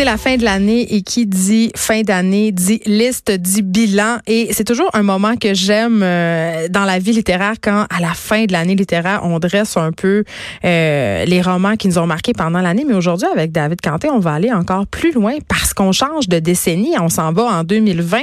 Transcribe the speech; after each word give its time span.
C'est 0.00 0.06
la 0.06 0.16
fin 0.16 0.38
de 0.38 0.44
l'année 0.44 0.94
et 0.94 1.02
qui 1.02 1.26
dit 1.26 1.70
fin 1.76 2.00
d'année 2.00 2.52
dit 2.52 2.80
liste, 2.86 3.30
dit 3.32 3.60
bilan. 3.60 4.16
Et 4.26 4.48
c'est 4.52 4.64
toujours 4.64 4.88
un 4.94 5.02
moment 5.02 5.36
que 5.36 5.52
j'aime 5.52 6.00
euh, 6.02 6.68
dans 6.70 6.86
la 6.86 6.98
vie 6.98 7.12
littéraire 7.12 7.56
quand 7.62 7.84
à 7.90 8.00
la 8.00 8.14
fin 8.14 8.46
de 8.46 8.52
l'année 8.52 8.74
littéraire, 8.74 9.20
on 9.24 9.38
dresse 9.38 9.76
un 9.76 9.92
peu 9.92 10.24
euh, 10.64 11.24
les 11.26 11.42
romans 11.42 11.76
qui 11.76 11.86
nous 11.86 11.98
ont 11.98 12.06
marqués 12.06 12.32
pendant 12.32 12.62
l'année. 12.62 12.86
Mais 12.88 12.94
aujourd'hui, 12.94 13.28
avec 13.30 13.52
David 13.52 13.82
Canté, 13.82 14.08
on 14.08 14.20
va 14.20 14.32
aller 14.32 14.50
encore 14.50 14.86
plus 14.86 15.12
loin 15.12 15.34
parce 15.48 15.74
qu'on 15.74 15.92
change 15.92 16.30
de 16.30 16.38
décennie. 16.38 16.94
On 16.98 17.10
s'en 17.10 17.34
va 17.34 17.42
en 17.42 17.62
2020. 17.62 18.20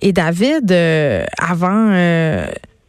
Et 0.00 0.12
David, 0.12 0.72
euh, 0.72 1.24
avant 1.38 1.92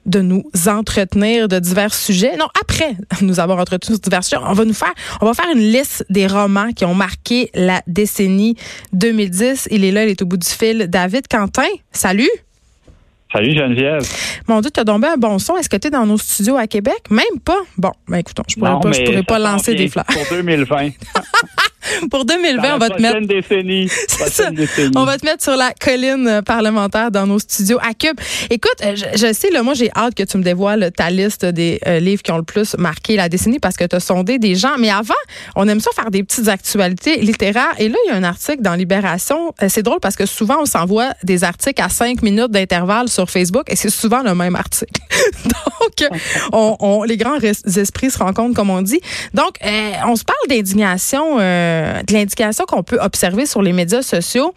de 0.05 0.21
nous 0.21 0.43
entretenir 0.67 1.47
de 1.47 1.59
divers 1.59 1.93
sujets. 1.93 2.35
Non, 2.37 2.47
après 2.59 2.95
nous 3.21 3.39
avoir 3.39 3.59
entretenu 3.59 3.95
sur 3.95 3.99
divers 3.99 4.23
sujets, 4.23 4.41
on 4.43 4.53
va 4.53 4.65
nous 4.65 4.73
faire, 4.73 4.93
on 5.21 5.25
va 5.25 5.33
faire 5.33 5.51
une 5.53 5.61
liste 5.61 6.05
des 6.09 6.27
romans 6.27 6.71
qui 6.71 6.85
ont 6.85 6.95
marqué 6.95 7.49
la 7.53 7.81
décennie 7.87 8.55
2010. 8.93 9.69
Il 9.71 9.85
est 9.85 9.91
là, 9.91 10.05
il 10.05 10.11
est 10.11 10.21
au 10.21 10.25
bout 10.25 10.37
du 10.37 10.47
fil. 10.47 10.87
David 10.87 11.27
Quentin, 11.27 11.67
salut. 11.91 12.29
Salut 13.31 13.55
Geneviève. 13.55 14.05
Mon 14.47 14.59
Dieu, 14.59 14.71
t'as 14.71 14.83
tombé 14.83 15.07
un 15.07 15.15
bon 15.15 15.39
son. 15.39 15.55
Est-ce 15.55 15.69
que 15.69 15.77
tu 15.77 15.87
es 15.87 15.89
dans 15.89 16.05
nos 16.05 16.17
studios 16.17 16.57
à 16.57 16.67
Québec? 16.67 16.99
Même 17.09 17.39
pas. 17.45 17.59
Bon, 17.77 17.91
ben 18.09 18.17
écoutons, 18.17 18.43
je 18.47 18.55
pourrais 18.55 18.79
pas, 18.81 18.91
je 18.91 19.03
pourrais 19.03 19.23
pas 19.23 19.39
lancer 19.39 19.73
des 19.73 19.87
fleurs. 19.87 20.05
Pour 20.05 20.25
2020. 20.29 20.89
pour 22.09 22.25
2020, 22.25 22.75
on 22.75 22.77
va 22.77 22.89
te 22.89 23.01
mettre. 23.01 23.19
Décennie. 23.27 23.89
On 24.95 25.05
va 25.05 25.17
te 25.17 25.25
mettre 25.25 25.43
sur 25.43 25.55
la 25.55 25.73
colline 25.73 26.41
parlementaire 26.45 27.11
dans 27.11 27.27
nos 27.27 27.39
studios 27.39 27.79
à 27.81 27.93
Cube. 27.93 28.19
Écoute, 28.49 28.75
euh, 28.83 28.95
je, 28.95 29.33
sais, 29.33 29.49
là, 29.51 29.63
moi, 29.63 29.73
j'ai 29.73 29.89
hâte 29.95 30.15
que 30.15 30.23
tu 30.23 30.37
me 30.37 30.43
dévoiles 30.43 30.91
ta 30.95 31.09
liste 31.09 31.45
des 31.45 31.79
euh, 31.87 31.99
livres 31.99 32.21
qui 32.21 32.31
ont 32.31 32.37
le 32.37 32.43
plus 32.43 32.75
marqué 32.77 33.15
la 33.15 33.29
décennie 33.29 33.59
parce 33.59 33.77
que 33.77 33.85
tu 33.85 33.95
as 33.95 33.99
sondé 33.99 34.39
des 34.39 34.55
gens. 34.55 34.77
Mais 34.79 34.89
avant, 34.89 35.13
on 35.55 35.67
aime 35.67 35.79
ça 35.79 35.91
faire 35.95 36.11
des 36.11 36.23
petites 36.23 36.47
actualités 36.47 37.17
littéraires. 37.17 37.73
Et 37.77 37.89
là, 37.89 37.97
il 38.05 38.09
y 38.09 38.11
a 38.11 38.15
un 38.15 38.23
article 38.23 38.61
dans 38.61 38.75
Libération. 38.75 39.53
Euh, 39.61 39.67
c'est 39.69 39.83
drôle 39.83 39.99
parce 40.01 40.15
que 40.15 40.25
souvent, 40.25 40.61
on 40.61 40.65
s'envoie 40.65 41.13
des 41.23 41.43
articles 41.43 41.81
à 41.81 41.89
cinq 41.89 42.21
minutes 42.21 42.51
d'intervalle 42.51 43.09
sur 43.09 43.29
Facebook 43.29 43.63
et 43.67 43.75
c'est 43.75 43.89
souvent 43.89 44.23
le 44.23 44.35
même 44.35 44.55
article. 44.55 45.01
Donc, 45.45 46.09
on, 46.51 47.03
les 47.03 47.17
grands 47.17 47.39
esprits 47.39 48.11
se 48.11 48.17
rencontrent, 48.17 48.55
comme 48.55 48.69
on 48.69 48.81
dit. 48.81 49.01
Donc, 49.33 49.55
on 49.63 50.15
se 50.15 50.23
parle 50.23 50.47
d'indignation. 50.49 51.37
Euh, 51.39 51.70
de 52.07 52.13
l'indication 52.13 52.65
qu'on 52.65 52.83
peut 52.83 52.99
observer 52.99 53.45
sur 53.45 53.61
les 53.61 53.73
médias 53.73 54.01
sociaux, 54.01 54.53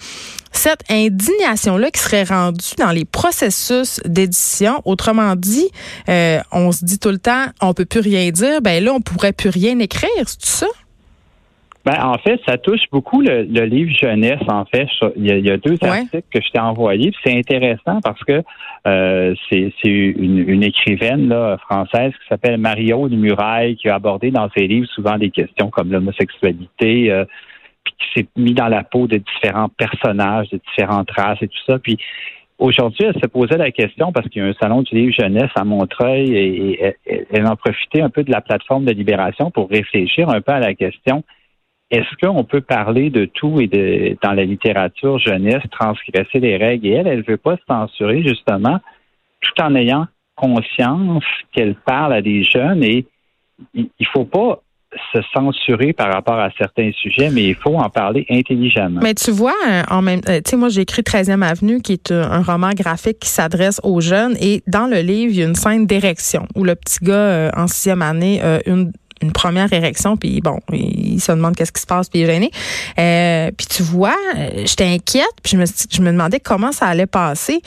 cette 0.53 0.83
indignation-là 0.89 1.91
qui 1.91 2.01
serait 2.01 2.25
rendue 2.25 2.75
dans 2.79 2.91
les 2.91 3.05
processus 3.05 4.01
d'édition. 4.05 4.81
Autrement 4.85 5.35
dit, 5.37 5.69
euh, 6.09 6.41
on 6.53 6.73
se 6.73 6.85
dit 6.85 6.99
tout 6.99 7.11
le 7.11 7.19
temps, 7.19 7.47
on 7.61 7.75
peut 7.75 7.85
plus 7.85 8.01
rien 8.01 8.31
dire. 8.31 8.61
Ben 8.63 8.83
là, 8.83 8.93
on 8.93 9.01
pourrait 9.01 9.33
plus 9.33 9.51
rien 9.51 9.79
écrire. 9.79 10.11
C'est 10.27 10.39
tout 10.39 10.47
ça? 10.47 10.67
Ben, 11.85 12.03
en 12.03 12.17
fait, 12.17 12.41
ça 12.47 12.57
touche 12.57 12.81
beaucoup 12.91 13.21
le, 13.21 13.43
livre 13.43 13.95
jeunesse. 13.95 14.41
En 14.49 14.65
fait, 14.65 14.89
il 15.17 15.27
y 15.27 15.51
a, 15.51 15.59
deux 15.59 15.77
articles 15.83 16.23
que 16.33 16.41
je 16.41 16.51
t'ai 16.51 16.59
envoyés. 16.59 17.13
C'est 17.23 17.37
intéressant 17.37 18.01
parce 18.03 18.23
que 18.25 18.43
euh, 18.87 19.35
c'est 19.51 19.71
une, 19.85 20.63
écrivaine 20.63 21.29
là, 21.29 21.59
française 21.59 22.13
qui 22.13 22.29
s'appelle 22.29 22.57
Mario 22.57 23.09
de 23.09 23.17
Muraille 23.17 23.77
qui 23.77 23.91
a 23.91 23.97
abordé 23.97 24.31
dans 24.31 24.49
ses 24.57 24.67
livres 24.67 24.89
souvent 24.89 25.19
des 25.19 25.31
questions 25.31 25.69
comme 25.69 25.93
l'homosexualité, 25.93 27.13
euh, 27.13 27.27
puis 27.85 27.95
qui 27.99 28.21
s'est 28.21 28.29
mis 28.37 28.55
dans 28.55 28.69
la 28.69 28.83
peau 28.83 29.07
de 29.07 29.19
différents 29.19 29.69
personnages, 29.69 30.49
de 30.49 30.61
différentes 30.71 31.11
races 31.11 31.43
et 31.43 31.49
tout 31.49 31.65
ça. 31.67 31.79
Puis 31.79 31.99
Aujourd'hui, 32.57 33.05
elle 33.05 33.21
se 33.21 33.27
posait 33.27 33.59
la 33.59 33.73
question 33.73 34.13
parce 34.13 34.29
qu'il 34.29 34.41
y 34.41 34.45
a 34.45 34.49
un 34.49 34.55
salon 34.55 34.83
du 34.83 34.95
livre 34.95 35.13
jeunesse 35.13 35.51
à 35.57 35.65
Montreuil 35.65 36.33
et, 36.37 36.87
et 37.05 37.27
elle 37.33 37.49
en 37.49 37.57
profitait 37.57 38.01
un 38.01 38.11
peu 38.11 38.23
de 38.23 38.31
la 38.31 38.41
plateforme 38.41 38.85
de 38.85 38.93
libération 38.93 39.51
pour 39.51 39.69
réfléchir 39.69 40.29
un 40.29 40.41
peu 40.41 40.53
à 40.53 40.61
la 40.61 40.73
question 40.73 41.25
est-ce 41.91 42.27
qu'on 42.27 42.45
peut 42.45 42.61
parler 42.61 43.11
de 43.11 43.27
tout 43.27 43.61
et 43.61 43.67
de 43.67 44.17
dans 44.23 44.33
la 44.33 44.45
littérature 44.45 45.19
jeunesse, 45.19 45.63
transgresser 45.71 46.41
les 46.41 46.57
règles? 46.57 46.87
Et 46.87 46.93
elle, 46.93 47.07
elle 47.07 47.19
ne 47.19 47.25
veut 47.25 47.37
pas 47.37 47.57
se 47.57 47.63
censurer, 47.69 48.23
justement, 48.23 48.81
tout 49.41 49.63
en 49.63 49.75
ayant 49.75 50.07
conscience 50.35 51.25
qu'elle 51.53 51.75
parle 51.75 52.13
à 52.13 52.23
des 52.23 52.43
jeunes 52.43 52.83
et 52.83 53.07
il 53.75 53.89
ne 54.01 54.07
faut 54.13 54.25
pas 54.25 54.61
se 55.13 55.21
censurer 55.33 55.93
par 55.93 56.13
rapport 56.13 56.39
à 56.39 56.51
certains 56.57 56.91
sujets, 56.93 57.31
mais 57.31 57.45
il 57.49 57.55
faut 57.55 57.77
en 57.77 57.89
parler 57.91 58.27
intelligemment. 58.31 59.01
Mais 59.03 59.15
tu 59.15 59.31
vois, 59.31 59.55
euh, 59.69 59.83
en 59.91 60.03
même, 60.03 60.21
euh, 60.29 60.41
tu 60.45 60.51
sais, 60.51 60.57
moi 60.57 60.69
j'ai 60.69 60.83
écrit 60.83 61.03
13e 61.03 61.43
Avenue, 61.43 61.81
qui 61.81 61.95
est 61.95 62.13
un 62.13 62.43
roman 62.43 62.71
graphique 62.71 63.19
qui 63.19 63.29
s'adresse 63.29 63.81
aux 63.83 64.01
jeunes, 64.01 64.37
et 64.41 64.63
dans 64.67 64.87
le 64.87 65.01
livre, 65.01 65.33
il 65.33 65.39
y 65.39 65.43
a 65.43 65.47
une 65.47 65.55
scène 65.55 65.87
d'érection 65.87 66.47
où 66.55 66.65
le 66.65 66.75
petit 66.75 66.99
gars 67.03 67.15
euh, 67.15 67.51
en 67.57 67.67
sixième 67.67 68.03
année 68.03 68.41
une 68.67 68.93
une 69.23 69.33
première 69.33 69.73
érection, 69.73 70.17
puis 70.17 70.41
bon, 70.41 70.61
il 70.73 71.21
se 71.21 71.33
demande 71.33 71.57
qu'est-ce 71.57 71.73
qui 71.73 71.81
se 71.81 71.87
passe, 71.87 72.09
puis 72.09 72.21
il 72.21 72.23
est 72.25 72.33
gêné. 72.33 72.51
Euh, 72.99 73.51
puis 73.57 73.67
tu 73.67 73.83
vois, 73.83 74.17
euh, 74.37 74.65
j'étais 74.67 74.85
inquiète, 74.85 75.35
puis 75.43 75.53
je 75.53 75.57
me, 75.57 75.65
je 75.65 76.03
me 76.03 76.11
demandais 76.11 76.41
comment 76.41 76.73
ça 76.73 76.87
allait 76.87 77.07
passer. 77.07 77.61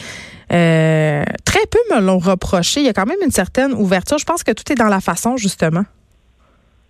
Euh, 0.52 1.24
très 1.46 1.66
peu 1.70 1.96
me 1.96 2.02
l'ont 2.02 2.20
reproché. 2.20 2.82
Il 2.82 2.86
y 2.86 2.90
a 2.90 2.94
quand 2.94 3.06
même 3.06 3.18
une 3.24 3.32
certaine 3.32 3.74
ouverture. 3.74 4.18
Je 4.18 4.26
pense 4.26 4.44
que 4.44 4.52
tout 4.52 4.72
est 4.72 4.76
dans 4.76 4.88
la 4.88 5.02
façon, 5.02 5.36
justement. 5.36 5.84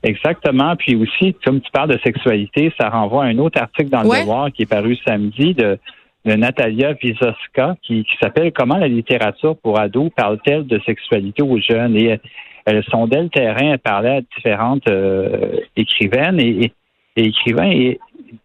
Exactement. 0.03 0.75
Puis 0.75 0.95
aussi, 0.95 1.35
comme 1.43 1.59
tu 1.59 1.71
parles 1.71 1.89
de 1.89 1.99
sexualité, 2.03 2.71
ça 2.79 2.89
renvoie 2.89 3.23
à 3.23 3.27
un 3.27 3.37
autre 3.39 3.59
article 3.59 3.89
dans 3.89 4.03
le 4.03 4.19
Devoir 4.19 4.51
qui 4.51 4.63
est 4.63 4.67
paru 4.67 4.95
samedi 5.05 5.55
de, 5.55 5.79
de 6.25 6.33
Natalia 6.33 6.93
Vizoska 6.93 7.75
qui, 7.81 8.03
qui 8.03 8.17
s'appelle 8.21 8.51
Comment 8.51 8.77
la 8.77 8.87
littérature 8.87 9.57
pour 9.57 9.79
ados 9.79 10.11
parle-t-elle 10.15 10.67
de 10.67 10.79
sexualité 10.85 11.41
aux 11.41 11.59
jeunes? 11.59 11.95
Et 11.95 12.19
elle 12.67 12.83
sondait 12.91 13.23
le 13.23 13.29
terrain, 13.29 13.71
elle 13.71 13.79
parlait 13.79 14.17
à 14.17 14.21
différentes 14.35 14.89
euh, 14.89 15.61
écrivaines 15.77 16.37
et, 16.41 16.73
écrivains 17.15 17.71
et, 17.71 17.97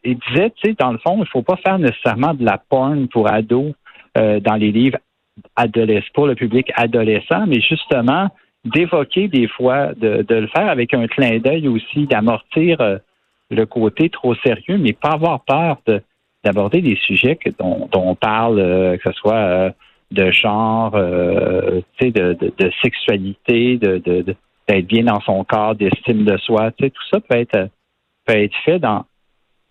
disait, 0.05 0.51
tu 0.51 0.69
sais, 0.69 0.77
dans 0.79 0.93
le 0.93 0.99
fond, 0.99 1.19
il 1.21 1.27
faut 1.27 1.43
pas 1.43 1.57
faire 1.57 1.77
nécessairement 1.81 2.33
de 2.33 2.45
la 2.45 2.57
porn 2.57 3.09
pour 3.09 3.31
ados 3.31 3.75
euh, 4.17 4.39
dans 4.39 4.55
les 4.55 4.71
livres 4.71 4.99
adolescents, 5.57 6.07
pour 6.15 6.29
le 6.29 6.37
public 6.37 6.71
adolescent, 6.77 7.47
mais 7.49 7.61
justement 7.61 8.29
d'évoquer 8.65 9.27
des 9.27 9.49
fois, 9.49 9.93
de, 9.95 10.25
le 10.29 10.47
faire 10.47 10.69
avec 10.69 10.95
un 10.95 11.09
clin 11.09 11.39
d'œil 11.41 11.67
aussi, 11.67 12.07
d'amortir 12.07 12.81
euh, 12.81 12.99
le 13.51 13.67
côté 13.67 14.09
trop 14.09 14.37
sérieux, 14.37 14.79
mais 14.79 14.93
pas 14.93 15.15
avoir 15.15 15.41
peur 15.41 15.79
d'aborder 16.45 16.81
des 16.81 16.97
sujets 16.97 17.37
dont, 17.59 17.89
on 17.93 18.15
parle, 18.15 18.57
que 19.03 19.13
ce 19.13 19.19
soit 19.19 19.73
de 20.13 20.31
genre, 20.31 20.95
euh, 20.95 21.81
de, 22.01 22.11
de, 22.11 22.53
de, 22.59 22.71
sexualité, 22.83 23.77
de, 23.79 23.99
d'être 24.69 24.87
bien 24.87 25.05
dans 25.05 25.21
son 25.21 25.45
corps, 25.45 25.75
d'estime 25.75 26.25
de 26.25 26.37
soi. 26.39 26.71
Tout 26.73 26.91
ça 27.11 27.21
peut 27.21 27.37
être 27.37 27.69
peut 28.25 28.37
être 28.37 28.57
fait 28.65 28.79
dans 28.79 29.05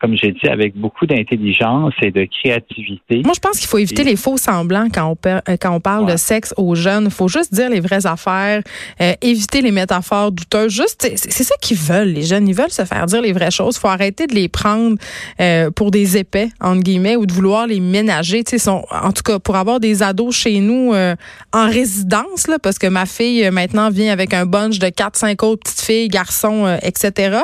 comme 0.01 0.17
j'ai 0.17 0.31
dit, 0.31 0.47
avec 0.47 0.75
beaucoup 0.75 1.05
d'intelligence 1.05 1.93
et 2.01 2.09
de 2.09 2.25
créativité. 2.25 3.21
Moi, 3.23 3.33
je 3.35 3.39
pense 3.39 3.59
qu'il 3.59 3.67
faut 3.67 3.77
éviter 3.77 4.03
les 4.03 4.15
faux 4.15 4.35
semblants 4.35 4.87
quand 4.91 5.11
on, 5.11 5.29
euh, 5.29 5.57
quand 5.61 5.75
on 5.75 5.79
parle 5.79 6.11
de 6.11 6.17
sexe 6.17 6.55
aux 6.57 6.73
jeunes. 6.73 7.05
Il 7.05 7.11
faut 7.11 7.27
juste 7.27 7.53
dire 7.53 7.69
les 7.69 7.79
vraies 7.79 8.07
affaires, 8.07 8.63
euh, 8.99 9.13
éviter 9.21 9.61
les 9.61 9.71
métaphores 9.71 10.31
douteuses. 10.31 10.73
Juste, 10.73 11.07
c'est 11.15 11.43
ça 11.43 11.53
qu'ils 11.61 11.77
veulent, 11.77 12.09
les 12.09 12.23
jeunes. 12.23 12.47
Ils 12.47 12.55
veulent 12.55 12.71
se 12.71 12.83
faire 12.83 13.05
dire 13.05 13.21
les 13.21 13.31
vraies 13.31 13.51
choses. 13.51 13.75
Il 13.77 13.79
faut 13.79 13.89
arrêter 13.89 14.25
de 14.25 14.33
les 14.33 14.49
prendre 14.49 14.97
euh, 15.39 15.69
pour 15.69 15.91
des 15.91 16.17
épais, 16.17 16.49
entre 16.59 16.81
guillemets, 16.81 17.15
ou 17.15 17.27
de 17.27 17.33
vouloir 17.33 17.67
les 17.67 17.79
ménager. 17.79 18.43
Sont, 18.57 18.83
en 18.89 19.11
tout 19.11 19.23
cas, 19.23 19.37
pour 19.37 19.55
avoir 19.55 19.79
des 19.79 20.01
ados 20.01 20.35
chez 20.35 20.59
nous 20.59 20.93
en 21.53 21.67
résidence, 21.67 22.47
là, 22.47 22.57
parce 22.61 22.79
que 22.79 22.87
ma 22.87 23.05
fille, 23.05 23.49
maintenant, 23.51 23.89
vient 23.89 24.11
avec 24.11 24.33
un 24.33 24.45
bunch 24.45 24.79
de 24.79 24.87
4-5 24.87 25.45
autres 25.45 25.63
petites 25.63 25.81
filles, 25.81 26.07
garçons, 26.07 26.67
etc. 26.81 27.37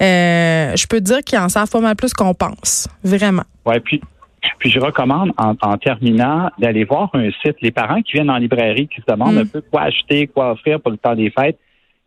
je 0.00 0.86
peux 0.86 1.00
dire 1.00 1.20
qu'ils 1.24 1.38
en 1.38 1.48
savent 1.48 1.70
pas 1.70 1.80
mal 1.80 1.93
plus 1.94 2.12
qu'on 2.12 2.34
pense, 2.34 2.88
vraiment. 3.02 3.44
Oui, 3.66 3.80
puis, 3.80 4.00
puis 4.58 4.70
je 4.70 4.80
recommande 4.80 5.32
en, 5.38 5.76
terminant 5.78 6.50
d'aller 6.58 6.84
voir 6.84 7.10
un 7.14 7.30
site. 7.42 7.56
Les 7.60 7.70
parents 7.70 8.02
qui 8.02 8.12
viennent 8.12 8.30
en 8.30 8.38
librairie, 8.38 8.88
qui 8.88 9.00
se 9.00 9.12
demandent 9.12 9.36
mm. 9.36 9.38
un 9.38 9.46
peu 9.46 9.60
quoi 9.60 9.82
acheter, 9.82 10.26
quoi 10.26 10.52
offrir 10.52 10.80
pour 10.80 10.90
le 10.90 10.98
temps 10.98 11.14
des 11.14 11.30
fêtes, 11.30 11.58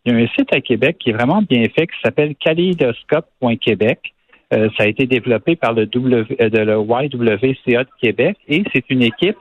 il 0.06 0.14
y 0.14 0.16
a 0.16 0.20
un 0.20 0.28
site 0.28 0.54
à 0.54 0.62
Québec 0.62 0.98
qui 1.00 1.10
est 1.10 1.14
vraiment 1.14 1.42
bien 1.42 1.64
fait, 1.76 1.88
qui 1.88 1.98
s'appelle 2.02 2.34
kaleidoscope.québec. 2.36 4.14
Euh, 4.54 4.70
ça 4.78 4.86
a 4.86 4.88
été 4.88 5.06
développé 5.06 5.58
par 5.58 5.74
le, 5.74 5.86
w, 5.86 6.26
euh, 6.40 6.50
de 6.50 6.60
le 6.60 6.78
YWCA 6.80 7.84
de 7.84 7.90
Québec 8.02 8.38
et 8.48 8.64
c'est 8.72 8.90
une 8.90 9.04
équipe 9.04 9.36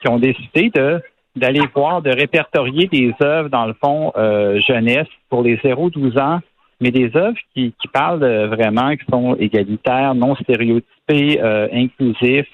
qui 0.00 0.08
ont 0.08 0.18
décidé 0.18 0.70
de 0.74 1.00
d'aller 1.36 1.62
voir, 1.72 2.02
de 2.02 2.10
répertorier 2.10 2.88
des 2.88 3.14
œuvres, 3.22 3.48
dans 3.48 3.66
le 3.66 3.74
fond, 3.74 4.12
euh, 4.16 4.60
jeunesse 4.66 5.06
pour 5.28 5.42
les 5.42 5.56
0-12 5.58 6.18
ans 6.18 6.40
mais 6.80 6.90
des 6.90 7.10
œuvres 7.16 7.38
qui, 7.54 7.74
qui 7.80 7.88
parlent 7.88 8.46
vraiment, 8.46 8.96
qui 8.96 9.04
sont 9.10 9.34
égalitaires, 9.36 10.14
non 10.14 10.36
stéréotypées, 10.36 11.40
euh, 11.42 11.68
inclusifs. 11.72 12.48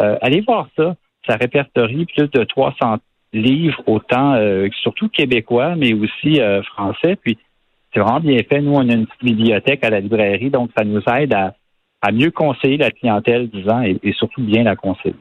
Euh, 0.00 0.16
allez 0.20 0.40
voir 0.40 0.68
ça. 0.76 0.96
Ça 1.26 1.36
répertorie 1.36 2.06
plus 2.06 2.30
de 2.30 2.44
300 2.44 2.98
livres, 3.32 3.82
autant 3.86 4.34
euh, 4.34 4.68
surtout 4.82 5.08
québécois, 5.08 5.74
mais 5.76 5.92
aussi 5.94 6.40
français. 6.74 7.16
Puis 7.16 7.38
c'est 7.92 8.00
vraiment 8.00 8.20
bien 8.20 8.38
fait. 8.48 8.60
Nous, 8.60 8.72
on 8.72 8.88
a 8.88 8.92
une 8.92 9.06
petite 9.06 9.24
bibliothèque 9.24 9.84
à 9.84 9.90
la 9.90 10.00
librairie, 10.00 10.50
donc 10.50 10.70
ça 10.76 10.84
nous 10.84 11.02
aide 11.16 11.32
à, 11.34 11.54
à 12.04 12.12
mieux 12.12 12.30
conseiller 12.30 12.76
la 12.76 12.90
clientèle, 12.90 13.48
disons, 13.48 13.82
et, 13.82 13.98
et 14.02 14.12
surtout 14.12 14.42
bien 14.42 14.62
la 14.62 14.76
conseiller. 14.76 15.14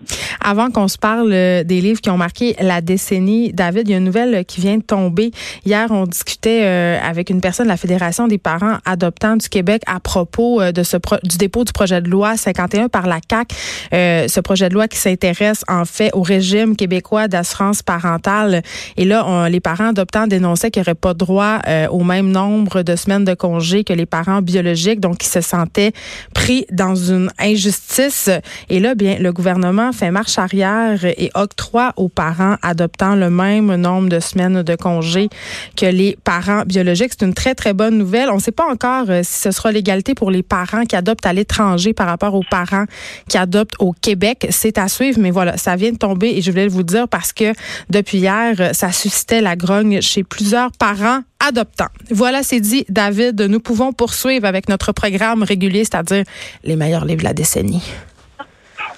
Avant 0.44 0.69
qu'on 0.69 0.89
se 0.89 0.97
parle 0.97 1.31
euh, 1.31 1.63
des 1.63 1.80
livres 1.80 2.01
qui 2.01 2.09
ont 2.09 2.18
marqué 2.18 2.56
la 2.59 2.81
décennie, 2.81 3.53
David, 3.53 3.88
il 3.88 3.91
y 3.91 3.94
a 3.94 3.97
une 4.00 4.03
nouvelle 4.03 4.44
qui 4.44 4.59
vient 4.59 4.77
de 4.77 4.83
tomber. 4.83 5.31
Hier, 5.65 5.88
on 5.91 6.06
discutait 6.06 6.63
euh, 6.65 7.00
avec 7.01 7.30
une 7.30 7.39
personne 7.39 7.68
de 7.68 7.71
la 7.71 7.77
Fédération 7.77 8.27
des 8.27 8.38
parents 8.38 8.80
adoptants 8.85 9.38
du 9.38 9.47
Québec 9.47 9.81
à 9.88 10.01
propos 10.01 10.59
euh, 10.59 10.74
de 10.74 10.83
ce 10.83 10.97
du 11.24 11.38
dépôt 11.38 11.63
du 11.63 11.71
projet 11.71 12.01
de 12.01 12.09
loi 12.09 12.35
51 12.35 12.89
par 12.89 13.07
la 13.07 13.19
CAC. 13.21 13.53
ce 13.91 14.39
projet 14.41 14.68
de 14.68 14.74
loi 14.74 14.88
qui 14.88 14.97
s'intéresse 14.97 15.63
en 15.69 15.85
fait 15.85 16.12
au 16.13 16.21
régime 16.21 16.75
québécois 16.75 17.27
d'assurance 17.27 17.81
parentale. 17.81 18.62
Et 18.97 19.06
là, 19.06 19.47
les 19.50 19.59
parents 19.59 19.89
adoptants 19.89 20.27
dénonçaient 20.27 20.71
qu'ils 20.71 20.81
n'auraient 20.81 20.95
pas 20.95 21.13
droit 21.13 21.59
au 21.89 22.03
même 22.03 22.30
nombre 22.30 22.83
de 22.83 22.95
semaines 22.95 23.25
de 23.25 23.33
congés 23.33 23.83
que 23.83 23.94
les 23.94 24.06
parents 24.06 24.41
biologiques, 24.41 25.00
donc 25.00 25.24
ils 25.24 25.30
se 25.30 25.41
sentaient 25.41 25.91
pris 26.33 26.65
dans 26.73 26.95
une 26.95 27.29
injustice. 27.39 28.29
Et 28.69 28.79
là, 28.79 28.95
bien, 28.95 29.17
le 29.19 29.31
gouvernement 29.31 29.93
fait 29.93 30.11
marche 30.11 30.37
arrière 30.37 31.05
et 31.05 31.31
octroie 31.35 31.93
aux 31.95 32.09
parents 32.09 32.55
adoptant 32.61 33.15
le 33.15 33.29
même 33.29 33.75
nombre 33.75 34.09
de 34.09 34.19
semaines 34.19 34.63
de 34.63 34.75
congés 34.75 35.29
que 35.77 35.85
les 35.85 36.17
parents 36.23 36.63
biologiques. 36.65 37.11
C'est 37.17 37.25
une 37.25 37.33
très, 37.33 37.55
très 37.55 37.73
bonne 37.73 37.97
nouvelle. 37.97 38.29
On 38.29 38.35
ne 38.35 38.41
sait 38.41 38.51
pas 38.51 38.69
encore 38.69 39.05
euh, 39.09 39.21
si 39.23 39.41
ce 39.41 39.51
sera 39.51 39.71
l'égalité 39.71 40.15
pour 40.15 40.31
les 40.31 40.43
parents 40.43 40.85
qui 40.85 40.95
adoptent 40.95 41.25
à 41.25 41.33
l'étranger 41.33 41.93
par 41.93 42.07
rapport 42.07 42.33
aux 42.35 42.43
parents 42.49 42.85
qui 43.29 43.37
adoptent 43.37 43.75
au 43.79 43.93
Québec. 43.93 44.47
C'est 44.49 44.77
à 44.77 44.87
suivre, 44.87 45.19
mais 45.19 45.31
voilà, 45.31 45.57
ça 45.57 45.75
vient 45.75 45.91
de 45.91 45.97
tomber 45.97 46.29
et 46.29 46.41
je 46.41 46.51
voulais 46.51 46.67
vous 46.67 46.83
dire 46.83 47.07
parce 47.07 47.33
que 47.33 47.53
depuis 47.89 48.19
hier, 48.19 48.71
ça 48.73 48.91
suscitait 48.91 49.41
la 49.41 49.55
grogne 49.55 50.01
chez 50.01 50.23
plusieurs 50.23 50.71
parents 50.71 51.21
adoptants. 51.48 51.92
Voilà, 52.10 52.44
c'est 52.44 52.60
dit, 52.60 52.86
David. 52.90 53.42
Nous 53.42 53.60
pouvons 53.60 53.94
poursuivre 53.94 54.45
avec 54.45 54.69
notre 54.69 54.92
programme 54.92 55.44
régulier, 55.44 55.84
c'est-à-dire 55.84 56.24
les 56.63 56.75
meilleurs 56.75 57.06
livres 57.06 57.19
de 57.19 57.25
la 57.25 57.34
décennie. 57.34 57.84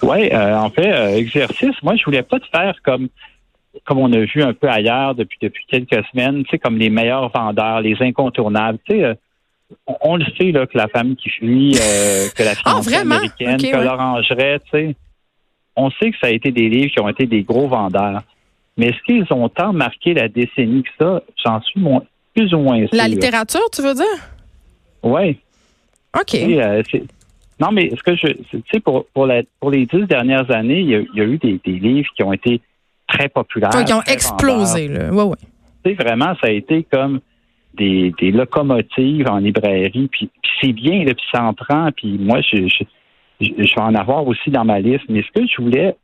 Oui, 0.02 0.30
euh, 0.32 0.56
en 0.58 0.70
fait, 0.70 0.92
euh, 0.92 1.16
exercice, 1.16 1.76
moi, 1.82 1.96
je 1.96 2.04
voulais 2.06 2.24
pas 2.24 2.40
te 2.40 2.48
faire 2.48 2.76
comme 2.84 3.10
comme 3.84 3.98
on 3.98 4.14
a 4.14 4.20
vu 4.20 4.42
un 4.42 4.54
peu 4.54 4.70
ailleurs 4.70 5.16
depuis 5.16 5.38
depuis 5.42 5.66
quelques 5.68 6.06
semaines, 6.12 6.44
tu 6.44 6.52
sais, 6.52 6.60
comme 6.60 6.78
les 6.78 6.90
meilleurs 6.90 7.30
vendeurs, 7.30 7.82
les 7.82 7.98
incontournables. 8.00 8.80
Tu 8.88 8.96
sais, 8.96 9.04
euh, 9.04 9.14
on, 10.02 10.16
le 10.16 10.26
sait 10.38 10.52
là 10.52 10.66
que 10.66 10.78
la 10.78 10.88
femme 10.88 11.16
qui 11.16 11.30
fuit, 11.30 11.74
que 12.36 12.44
la 12.44 12.54
ah, 12.66 12.82
fille 12.82 12.96
américaine, 12.96 13.58
que 13.58 13.84
l'orangerie, 13.84 14.60
tu 14.66 14.70
sais, 14.72 14.96
on 15.76 15.92
sait 15.92 16.12
que 16.12 16.18
ça 16.22 16.28
a 16.28 16.30
été 16.30 16.52
des 16.52 16.70
livres 16.70 16.92
qui 16.92 17.02
ont 17.02 17.10
été 17.10 17.26
des 17.26 17.44
gros 17.44 17.68
vendeurs. 17.68 18.22
Mais 18.78 18.88
est-ce 18.88 19.02
qu'ils 19.06 19.26
ont 19.32 19.50
tant 19.50 19.74
marqué 19.74 20.14
la 20.14 20.30
décennie 20.30 20.84
que 20.84 20.90
ça? 21.00 21.22
J'en 21.44 21.62
suis 21.62 21.80
plus 22.36 22.54
ou 22.54 22.60
moins 22.60 22.80
sûr. 22.80 22.90
La 22.94 23.08
littérature, 23.08 23.70
tu 23.72 23.82
veux 23.82 23.94
dire? 23.94 24.06
Oui. 25.04 25.38
OK. 26.20 26.38
Non, 27.60 27.72
mais 27.72 27.90
ce 27.92 28.04
que 28.04 28.16
je, 28.16 28.28
tu 28.50 28.62
sais, 28.72 28.80
pour, 28.82 29.06
pour, 29.14 29.30
pour 29.60 29.72
les 29.72 29.86
dix 29.86 30.06
dernières 30.08 30.52
années, 30.52 30.82
il 30.82 30.90
y 30.90 30.96
a, 30.96 31.24
eu 31.24 31.38
des, 31.38 31.60
des, 31.64 31.80
livres 31.80 32.10
qui 32.16 32.24
ont 32.24 32.34
été 32.34 32.60
très 33.08 33.30
populaires. 33.30 33.72
qui 33.86 33.94
ont 33.94 34.02
explosé, 34.02 34.90
là. 34.90 35.10
Ouais, 35.12 35.24
ouais. 35.24 35.38
Tu 35.84 35.92
sais, 35.92 35.94
vraiment, 35.94 36.36
ça 36.42 36.48
a 36.48 36.52
été 36.52 36.86
comme 36.92 37.22
des, 37.76 38.14
des 38.20 38.32
locomotives 38.32 39.30
en 39.30 39.38
librairie, 39.38 40.10
puis, 40.12 40.30
c'est 40.62 40.74
bien, 40.74 41.04
là, 41.04 41.14
puis 41.14 41.26
ça 41.34 41.44
en 41.44 41.54
prend, 41.54 41.92
puis 41.96 42.18
moi, 42.18 42.42
je, 42.42 42.68
je, 42.68 42.84
je, 43.40 43.76
vais 43.76 43.82
en 43.82 43.96
avoir 43.96 44.28
aussi 44.28 44.50
dans 44.50 44.66
ma 44.66 44.80
liste. 44.80 45.06
Mais 45.10 45.22
ce 45.22 45.40
que 45.40 45.48
je 45.48 45.62
voulais 45.62 45.96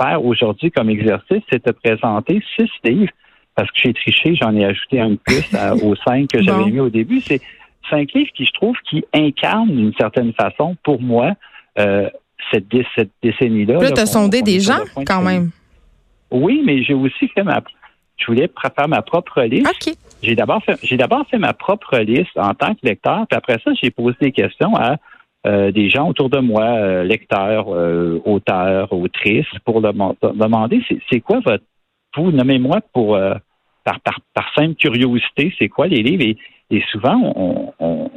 faire 0.00 0.24
aujourd'hui 0.24 0.70
comme 0.70 0.90
exercice, 0.90 1.42
c'est 1.50 1.64
de 1.64 1.72
présenter 1.72 2.42
six 2.56 2.70
livres, 2.84 3.12
parce 3.58 3.72
que 3.72 3.80
j'ai 3.82 3.92
triché, 3.92 4.36
j'en 4.36 4.54
ai 4.54 4.64
ajouté 4.64 5.00
un 5.00 5.10
de 5.10 5.16
plus 5.16 5.50
aux 5.82 5.96
cinq 6.06 6.28
que 6.28 6.40
j'avais 6.40 6.70
mis 6.70 6.78
au 6.78 6.90
début. 6.90 7.20
C'est 7.20 7.40
cinq 7.90 8.12
livres 8.12 8.30
qui, 8.32 8.44
je 8.44 8.52
trouve, 8.52 8.76
qui 8.88 9.04
incarnent 9.12 9.74
d'une 9.74 9.92
certaine 9.94 10.32
façon, 10.32 10.76
pour 10.84 11.02
moi, 11.02 11.32
euh, 11.76 12.08
cette, 12.52 12.66
cette 12.94 13.10
décennie-là. 13.20 13.80
Là, 13.80 13.90
tu 13.90 14.00
as 14.00 14.06
sondé 14.06 14.42
des 14.42 14.60
gens, 14.60 14.84
quand 15.04 15.22
même. 15.22 15.50
Oui, 16.30 16.62
mais 16.64 16.84
j'ai 16.84 16.94
aussi 16.94 17.26
fait 17.34 17.42
ma. 17.42 17.60
Je 18.16 18.26
voulais 18.26 18.48
faire 18.76 18.86
ma 18.86 19.02
propre 19.02 19.42
liste. 19.42 19.98
J'ai 20.22 20.36
d'abord 20.36 20.62
fait, 20.62 20.78
j'ai 20.84 20.96
d'abord 20.96 21.26
fait 21.28 21.38
ma 21.38 21.52
propre 21.52 21.98
liste 21.98 22.36
en 22.36 22.54
tant 22.54 22.74
que 22.74 22.80
lecteur, 22.84 23.26
puis 23.28 23.36
après 23.36 23.58
ça, 23.64 23.72
j'ai 23.82 23.90
posé 23.90 24.16
des 24.20 24.32
questions 24.32 24.76
à 24.76 24.98
euh, 25.48 25.72
des 25.72 25.90
gens 25.90 26.08
autour 26.08 26.30
de 26.30 26.38
moi, 26.38 26.62
euh, 26.62 27.02
lecteurs, 27.02 27.66
auteurs, 28.24 28.92
autrices, 28.92 29.46
pour 29.64 29.80
demander 29.80 30.80
c'est 31.10 31.20
quoi 31.20 31.40
votre. 31.44 31.64
Vous 32.16 32.30
nommez-moi 32.30 32.80
pour 32.92 33.18
par, 33.88 34.00
par, 34.00 34.20
par 34.34 34.54
simple 34.54 34.74
curiosité, 34.74 35.54
c'est 35.58 35.68
quoi 35.68 35.86
les 35.86 36.02
livres? 36.02 36.24
Et 36.24 36.36
et 36.70 36.82
souvent, 36.92 37.32
on, 37.34 38.10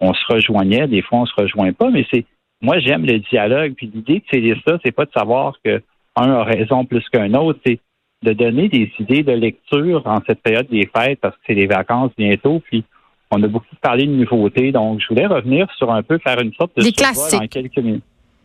on, 0.00 0.14
se 0.14 0.32
rejoignait, 0.32 0.86
des 0.88 1.02
fois 1.02 1.20
on 1.20 1.26
se 1.26 1.34
rejoint 1.36 1.72
pas, 1.72 1.90
mais 1.90 2.04
c'est 2.12 2.24
moi 2.60 2.78
j'aime 2.78 3.04
le 3.04 3.18
dialogue. 3.20 3.74
Puis 3.76 3.90
l'idée 3.92 4.18
de 4.18 4.24
ces 4.32 4.40
listes-là, 4.40 4.78
c'est 4.84 4.92
pas 4.92 5.04
de 5.04 5.12
savoir 5.16 5.54
que 5.64 5.82
un 6.16 6.30
a 6.32 6.44
raison 6.44 6.84
plus 6.84 7.04
qu'un 7.10 7.32
autre, 7.34 7.60
c'est 7.64 7.78
de 8.22 8.32
donner 8.32 8.68
des 8.68 8.90
idées 8.98 9.22
de 9.22 9.32
lecture 9.32 10.02
en 10.06 10.20
cette 10.26 10.40
période 10.40 10.68
des 10.68 10.88
fêtes 10.96 11.20
parce 11.20 11.34
que 11.36 11.42
c'est 11.46 11.54
les 11.54 11.66
vacances 11.66 12.10
bientôt. 12.16 12.60
Puis 12.70 12.84
on 13.30 13.42
a 13.42 13.46
beaucoup 13.46 13.76
parlé 13.80 14.06
de 14.06 14.12
nouveautés, 14.12 14.72
donc 14.72 15.00
je 15.00 15.08
voulais 15.08 15.26
revenir 15.26 15.68
sur 15.76 15.92
un 15.92 16.02
peu 16.02 16.18
faire 16.18 16.40
une 16.40 16.52
sorte 16.54 16.76
de 16.76 16.82
des 16.82 16.92
classiques 16.92 17.40
en 17.40 17.46
quelques 17.46 17.78
minutes. 17.78 18.04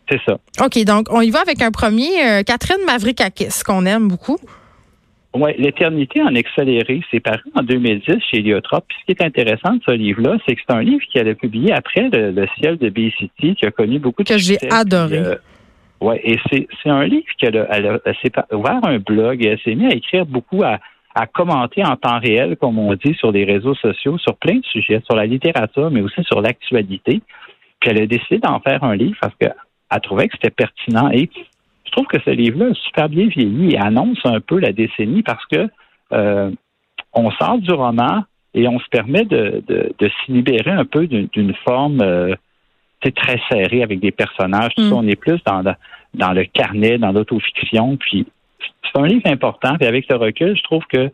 C'est 0.09 0.21
ça. 0.27 0.37
OK, 0.63 0.83
donc 0.85 1.07
on 1.11 1.21
y 1.21 1.29
va 1.29 1.41
avec 1.41 1.61
un 1.61 1.71
premier, 1.71 2.23
euh, 2.23 2.43
Catherine 2.43 2.83
Mavrikakis, 2.85 3.63
qu'on 3.65 3.85
aime 3.85 4.07
beaucoup. 4.07 4.39
Oui, 5.35 5.51
L'éternité 5.57 6.21
en 6.23 6.33
accéléré, 6.33 7.01
c'est 7.11 7.19
paru 7.19 7.43
en 7.53 7.61
2010 7.61 8.17
chez 8.31 8.41
Liotrop. 8.41 8.83
Puis 8.87 8.97
ce 9.01 9.05
qui 9.05 9.11
est 9.11 9.25
intéressant 9.25 9.75
de 9.75 9.81
ce 9.87 9.91
livre-là, 9.91 10.37
c'est 10.47 10.55
que 10.55 10.61
c'est 10.67 10.75
un 10.75 10.81
livre 10.81 11.03
qu'elle 11.13 11.27
a 11.27 11.35
publié 11.35 11.71
après 11.71 12.09
le, 12.11 12.47
ciel 12.57 12.77
de 12.77 12.89
Bay 12.89 13.13
City, 13.17 13.55
qui 13.55 13.65
a 13.65 13.71
connu 13.71 13.99
beaucoup 13.99 14.23
de 14.23 14.29
Que 14.29 14.39
j'ai 14.39 14.57
adoré. 14.71 15.19
Euh, 15.19 15.35
oui, 16.01 16.15
et 16.23 16.39
c'est, 16.49 16.89
un 16.89 17.05
livre 17.05 17.27
qu'elle 17.37 17.57
a, 17.57 17.67
elle 17.71 18.15
s'est 18.23 18.31
ouvert 18.51 18.79
un 18.83 18.97
blog 18.97 19.43
et 19.43 19.49
elle 19.49 19.59
s'est 19.59 19.75
mise 19.75 19.91
à 19.91 19.95
écrire 19.95 20.25
beaucoup, 20.25 20.63
à, 20.63 20.79
à 21.13 21.27
commenter 21.27 21.83
en 21.83 21.95
temps 21.95 22.19
réel, 22.19 22.55
comme 22.57 22.79
on 22.79 22.93
dit, 22.95 23.13
sur 23.15 23.31
les 23.31 23.43
réseaux 23.43 23.75
sociaux, 23.75 24.17
sur 24.17 24.35
plein 24.37 24.55
de 24.55 24.65
sujets, 24.65 25.01
sur 25.05 25.15
la 25.15 25.25
littérature, 25.25 25.91
mais 25.91 26.01
aussi 26.01 26.23
sur 26.23 26.41
l'actualité. 26.41 27.21
Puis 27.79 27.89
elle 27.89 28.01
a 28.01 28.07
décidé 28.07 28.39
d'en 28.39 28.59
faire 28.59 28.83
un 28.83 28.95
livre 28.95 29.17
parce 29.21 29.35
qu'elle 29.35 29.53
trouvait 30.01 30.27
que 30.27 30.35
c'était 30.35 30.49
pertinent. 30.49 31.11
Et 31.11 31.29
je 31.89 31.91
trouve 31.91 32.07
que 32.07 32.21
ce 32.23 32.29
livre-là 32.29 32.71
a 32.71 32.73
super 32.75 33.09
bien 33.09 33.27
vieilli 33.27 33.73
et 33.73 33.77
annonce 33.77 34.19
un 34.23 34.39
peu 34.39 34.59
la 34.59 34.71
décennie 34.71 35.23
parce 35.23 35.43
que 35.47 35.67
euh, 36.13 36.51
on 37.13 37.31
sort 37.31 37.57
du 37.57 37.71
roman 37.71 38.23
et 38.53 38.67
on 38.67 38.79
se 38.79 38.87
permet 38.89 39.25
de, 39.25 39.63
de, 39.67 39.91
de 39.97 40.09
s'y 40.09 40.31
libérer 40.31 40.71
un 40.71 40.85
peu 40.85 41.07
d'une 41.07 41.53
forme 41.67 42.01
euh, 42.01 42.35
très 43.15 43.39
serrée 43.49 43.81
avec 43.81 43.99
des 43.99 44.11
personnages. 44.11 44.73
Tout 44.75 44.83
ça, 44.83 44.95
mm. 44.95 44.97
on 44.97 45.07
est 45.07 45.15
plus 45.15 45.39
dans, 45.45 45.63
dans 46.13 46.31
le 46.31 46.45
carnet, 46.45 46.97
dans 46.97 47.11
l'autofiction. 47.11 47.97
Puis 47.97 48.27
c'est 48.83 48.99
un 48.99 49.07
livre 49.07 49.25
important. 49.25 49.75
Et 49.79 49.87
avec 49.87 50.05
le 50.09 50.17
recul, 50.17 50.55
je 50.55 50.63
trouve 50.63 50.83
que 50.91 51.11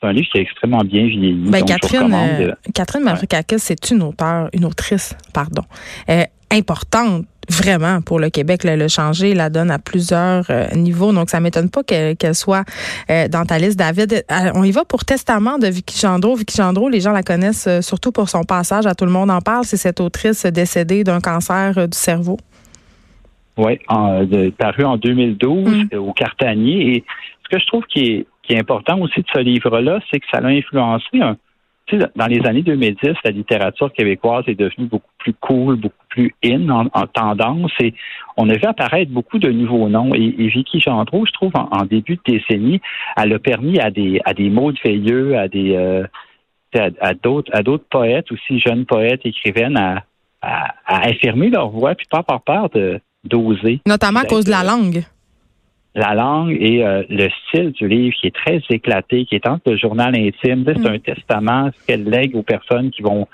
c'est 0.00 0.08
un 0.08 0.12
livre 0.12 0.28
qui 0.32 0.38
est 0.38 0.42
extrêmement 0.42 0.82
bien 0.82 1.06
vieilli. 1.06 1.50
Ben, 1.50 1.64
Catherine, 1.64 2.12
euh, 2.12 2.52
Catherine 2.74 3.58
c'est 3.58 3.90
une 3.90 4.02
auteure, 4.02 4.48
une 4.52 4.64
autrice, 4.64 5.16
pardon, 5.34 5.62
euh, 6.08 6.24
importante 6.50 7.26
vraiment 7.50 8.00
pour 8.00 8.18
le 8.18 8.30
Québec. 8.30 8.64
le 8.64 8.88
changer 8.88 9.34
la 9.34 9.50
donne 9.50 9.70
à 9.70 9.78
plusieurs 9.78 10.44
euh, 10.50 10.66
niveaux. 10.74 11.12
Donc, 11.12 11.30
ça 11.30 11.40
m'étonne 11.40 11.70
pas 11.70 11.82
qu'elle 11.82 12.34
soit 12.34 12.64
euh, 13.10 13.28
dans 13.28 13.44
ta 13.44 13.58
liste, 13.58 13.78
David. 13.78 14.24
Euh, 14.30 14.50
on 14.54 14.64
y 14.64 14.70
va 14.70 14.84
pour 14.84 15.04
Testament 15.04 15.58
de 15.58 15.66
Vicky 15.66 15.98
Gendreau. 15.98 16.34
Vicky 16.36 16.56
Gendreau, 16.56 16.88
les 16.88 17.00
gens 17.00 17.12
la 17.12 17.22
connaissent 17.22 17.68
surtout 17.80 18.12
pour 18.12 18.28
son 18.28 18.44
passage 18.44 18.86
à 18.86 18.94
Tout 18.94 19.04
le 19.04 19.10
monde 19.10 19.30
en 19.30 19.40
parle. 19.40 19.64
C'est 19.64 19.76
cette 19.76 20.00
autrice 20.00 20.46
décédée 20.46 21.04
d'un 21.04 21.20
cancer 21.20 21.88
du 21.88 21.96
cerveau. 21.96 22.38
Oui, 23.56 23.78
paru 24.56 24.84
en 24.84 24.96
2012 24.96 25.88
mm. 25.92 25.98
au 25.98 26.12
Cartanier. 26.12 26.96
Et 26.96 27.04
ce 27.44 27.56
que 27.56 27.60
je 27.60 27.66
trouve 27.66 27.84
qui 27.84 28.00
est, 28.00 28.26
qui 28.42 28.54
est 28.54 28.58
important 28.58 28.98
aussi 29.00 29.20
de 29.20 29.26
ce 29.32 29.40
livre-là, 29.40 30.00
c'est 30.10 30.20
que 30.20 30.26
ça 30.32 30.40
l'a 30.40 30.48
influencé 30.48 31.20
un, 31.20 31.36
dans 32.14 32.26
les 32.26 32.40
années 32.46 32.62
2010, 32.62 33.14
la 33.24 33.30
littérature 33.30 33.92
québécoise 33.92 34.44
est 34.46 34.54
devenue 34.54 34.86
beaucoup 34.86 35.09
plus 35.20 35.34
cool, 35.34 35.76
beaucoup 35.76 35.94
plus 36.08 36.34
in 36.44 36.68
en, 36.68 37.06
tendance 37.06 37.70
et 37.80 37.94
on 38.36 38.48
a 38.50 38.54
vu 38.54 38.64
apparaître 38.64 39.12
beaucoup 39.12 39.38
de 39.38 39.50
nouveaux 39.50 39.88
noms. 39.88 40.12
Et, 40.14 40.48
Vicky 40.48 40.80
Gendreau, 40.80 41.24
je 41.24 41.32
trouve, 41.32 41.52
en, 41.54 41.84
début 41.84 42.16
de 42.16 42.32
décennie, 42.32 42.80
elle 43.16 43.32
a 43.32 43.38
permis 43.38 43.78
à 43.78 43.90
des 43.90 44.20
à 44.24 44.34
des 44.34 44.50
veilleux, 44.84 45.38
à 45.38 45.48
des 45.48 45.76
euh, 45.76 46.06
à, 46.74 47.14
d'autres 47.14 47.50
à 47.54 47.62
d'autres 47.62 47.86
poètes 47.88 48.30
aussi 48.32 48.58
jeunes 48.58 48.86
poètes 48.86 49.24
écrivaines 49.24 49.76
à, 49.76 50.04
à, 50.42 51.06
affirmer 51.06 51.50
leur 51.50 51.70
voix 51.70 51.94
puis 51.94 52.06
pas 52.10 52.18
avoir 52.18 52.42
peur 52.42 52.70
de 52.70 53.00
d'oser. 53.24 53.80
Notamment 53.86 54.20
à 54.20 54.24
cause 54.24 54.44
de 54.44 54.50
la 54.50 54.64
langue 54.64 55.04
la 55.94 56.14
langue 56.14 56.56
et 56.58 56.84
euh, 56.84 57.02
le 57.08 57.28
style 57.30 57.72
du 57.72 57.88
livre 57.88 58.14
qui 58.20 58.28
est 58.28 58.34
très 58.34 58.60
éclaté, 58.70 59.24
qui 59.24 59.34
est 59.34 59.46
entre 59.46 59.70
le 59.70 59.76
journal 59.76 60.14
intime, 60.14 60.64
c'est 60.64 60.78
mm. 60.78 60.86
un 60.86 60.98
testament, 60.98 61.70
ce 61.76 61.86
qu'elle 61.86 62.04
lègue 62.04 62.36
aux 62.36 62.42
personnes 62.42 62.90
qui 62.90 63.02
vont 63.02 63.26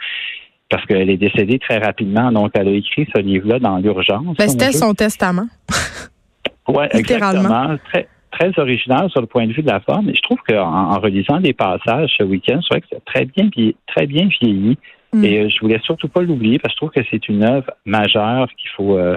parce 0.68 0.84
qu'elle 0.86 1.10
est 1.10 1.16
décédée 1.16 1.58
très 1.58 1.78
rapidement. 1.78 2.32
Donc, 2.32 2.52
elle 2.54 2.68
a 2.68 2.72
écrit 2.72 3.08
ce 3.14 3.20
livre-là 3.20 3.58
dans 3.58 3.78
l'urgence. 3.78 4.36
Ben, 4.36 4.48
c'était 4.48 4.72
son 4.72 4.94
testament. 4.94 5.46
oui, 6.68 6.84
exactement. 6.92 7.76
Très, 7.92 8.08
très 8.32 8.58
original 8.58 9.08
sur 9.10 9.20
le 9.20 9.26
point 9.26 9.46
de 9.46 9.52
vue 9.52 9.62
de 9.62 9.70
la 9.70 9.80
forme. 9.80 10.10
Et 10.10 10.14
je 10.14 10.22
trouve 10.22 10.38
qu'en 10.46 10.92
en 10.92 11.00
relisant 11.00 11.40
des 11.40 11.52
passages 11.52 12.14
ce 12.18 12.24
week-end, 12.24 12.60
c'est 12.62 12.74
vrai 12.74 12.80
que 12.80 12.86
c'est 12.90 13.04
très 13.04 13.24
bien, 13.24 13.48
très 13.86 14.06
bien 14.06 14.28
vieilli. 14.40 14.76
Mm. 15.12 15.24
Et 15.24 15.40
euh, 15.40 15.48
je 15.48 15.60
voulais 15.60 15.80
surtout 15.84 16.08
pas 16.08 16.22
l'oublier 16.22 16.58
parce 16.58 16.74
que 16.74 16.76
je 16.76 16.86
trouve 16.86 17.02
que 17.02 17.08
c'est 17.10 17.28
une 17.28 17.44
œuvre 17.44 17.70
majeure 17.84 18.48
qu'il 18.56 18.70
faut 18.76 18.98
euh, 18.98 19.16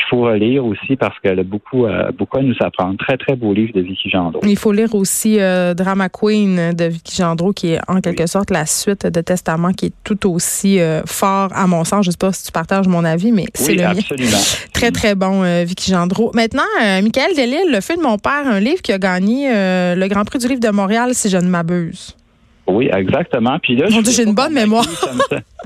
il 0.00 0.08
faut 0.08 0.22
relire 0.22 0.64
aussi 0.64 0.96
parce 0.96 1.18
qu'elle 1.20 1.38
a 1.38 1.42
beaucoup, 1.42 1.86
euh, 1.86 2.10
beaucoup 2.12 2.38
à 2.38 2.42
nous 2.42 2.54
apprendre. 2.60 2.96
Très, 2.98 3.16
très 3.16 3.36
beau 3.36 3.52
livre 3.52 3.72
de 3.74 3.80
Vicky 3.80 4.08
Gendreau. 4.08 4.40
Il 4.44 4.56
faut 4.56 4.72
lire 4.72 4.94
aussi 4.94 5.38
euh, 5.38 5.74
Drama 5.74 6.08
Queen 6.08 6.72
de 6.72 6.84
Vicky 6.84 7.16
Gendreau, 7.16 7.52
qui 7.52 7.72
est 7.72 7.80
en 7.88 8.00
quelque 8.00 8.26
sorte 8.26 8.50
la 8.50 8.66
suite 8.66 9.06
de 9.06 9.20
Testament, 9.20 9.72
qui 9.72 9.86
est 9.86 9.92
tout 10.04 10.30
aussi 10.30 10.80
euh, 10.80 11.02
fort 11.06 11.50
à 11.54 11.66
mon 11.66 11.84
sens. 11.84 12.04
Je 12.04 12.08
ne 12.08 12.12
sais 12.12 12.18
pas 12.18 12.32
si 12.32 12.46
tu 12.46 12.52
partages 12.52 12.88
mon 12.88 13.04
avis, 13.04 13.32
mais 13.32 13.46
c'est 13.54 13.74
le 13.74 13.84
absolument. 13.84 14.30
mien. 14.30 14.38
Très, 14.72 14.90
très 14.90 15.14
bon, 15.14 15.42
Vicky 15.64 15.90
Gendreau. 15.90 16.30
Maintenant, 16.34 16.62
Michael 16.78 17.36
Delille, 17.36 17.70
Le 17.70 17.82
feu 17.82 17.96
de 17.96 18.02
mon 18.02 18.16
père, 18.16 18.46
un 18.46 18.60
livre 18.60 18.80
qui 18.80 18.92
a 18.92 18.98
gagné 18.98 19.48
le 19.50 20.06
Grand 20.08 20.24
Prix 20.24 20.38
du 20.38 20.48
livre 20.48 20.60
de 20.60 20.70
Montréal, 20.70 21.10
si 21.12 21.28
je 21.28 21.36
ne 21.36 21.48
m'abuse. 21.48 22.16
Oui, 22.66 22.88
exactement. 22.92 23.58
Puis 23.58 23.76
là, 23.76 23.88
j'ai 23.88 24.22
une 24.22 24.34
bonne 24.34 24.54
mémoire. 24.54 24.86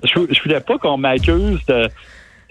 je, 0.02 0.18
ne 0.18 0.42
voulais 0.42 0.60
pas 0.60 0.78
qu'on 0.78 0.96
m'accuse 0.96 1.60
de 1.68 1.88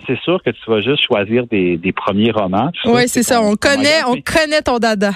c'est 0.07 0.19
sûr 0.19 0.41
que 0.43 0.49
tu 0.49 0.69
vas 0.69 0.81
juste 0.81 1.03
choisir 1.05 1.45
des, 1.47 1.93
premiers 1.95 2.31
romans. 2.31 2.71
Oui, 2.85 3.07
c'est 3.07 3.23
ça. 3.23 3.41
On 3.41 3.55
connaît, 3.55 4.03
on 4.07 4.15
connaît 4.15 4.61
ton 4.63 4.77
dada. 4.77 5.11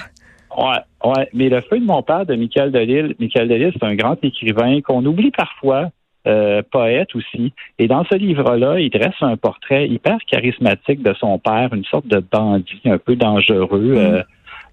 Ouais, 0.56 0.78
ouais. 1.04 1.28
Mais 1.34 1.48
le 1.48 1.60
feu 1.62 1.78
de 1.78 1.84
mon 1.84 2.02
père 2.02 2.26
de 2.26 2.34
Michael 2.34 2.72
Delille, 2.72 3.14
Michael 3.18 3.48
Delille, 3.48 3.72
c'est 3.72 3.86
un 3.86 3.94
grand 3.94 4.16
écrivain 4.24 4.80
qu'on 4.80 5.04
oublie 5.04 5.30
parfois, 5.30 5.90
euh, 6.26 6.62
poète 6.70 7.14
aussi. 7.14 7.52
Et 7.78 7.86
dans 7.86 8.04
ce 8.04 8.16
livre-là, 8.16 8.80
il 8.80 8.90
dresse 8.90 9.14
un 9.20 9.36
portrait 9.36 9.88
hyper 9.88 10.18
charismatique 10.26 11.02
de 11.02 11.14
son 11.14 11.38
père, 11.38 11.72
une 11.72 11.84
sorte 11.84 12.06
de 12.06 12.18
bandit 12.18 12.80
un 12.86 12.98
peu 12.98 13.16
dangereux. 13.16 13.94
Mm. 13.94 13.96
Euh, 13.96 14.22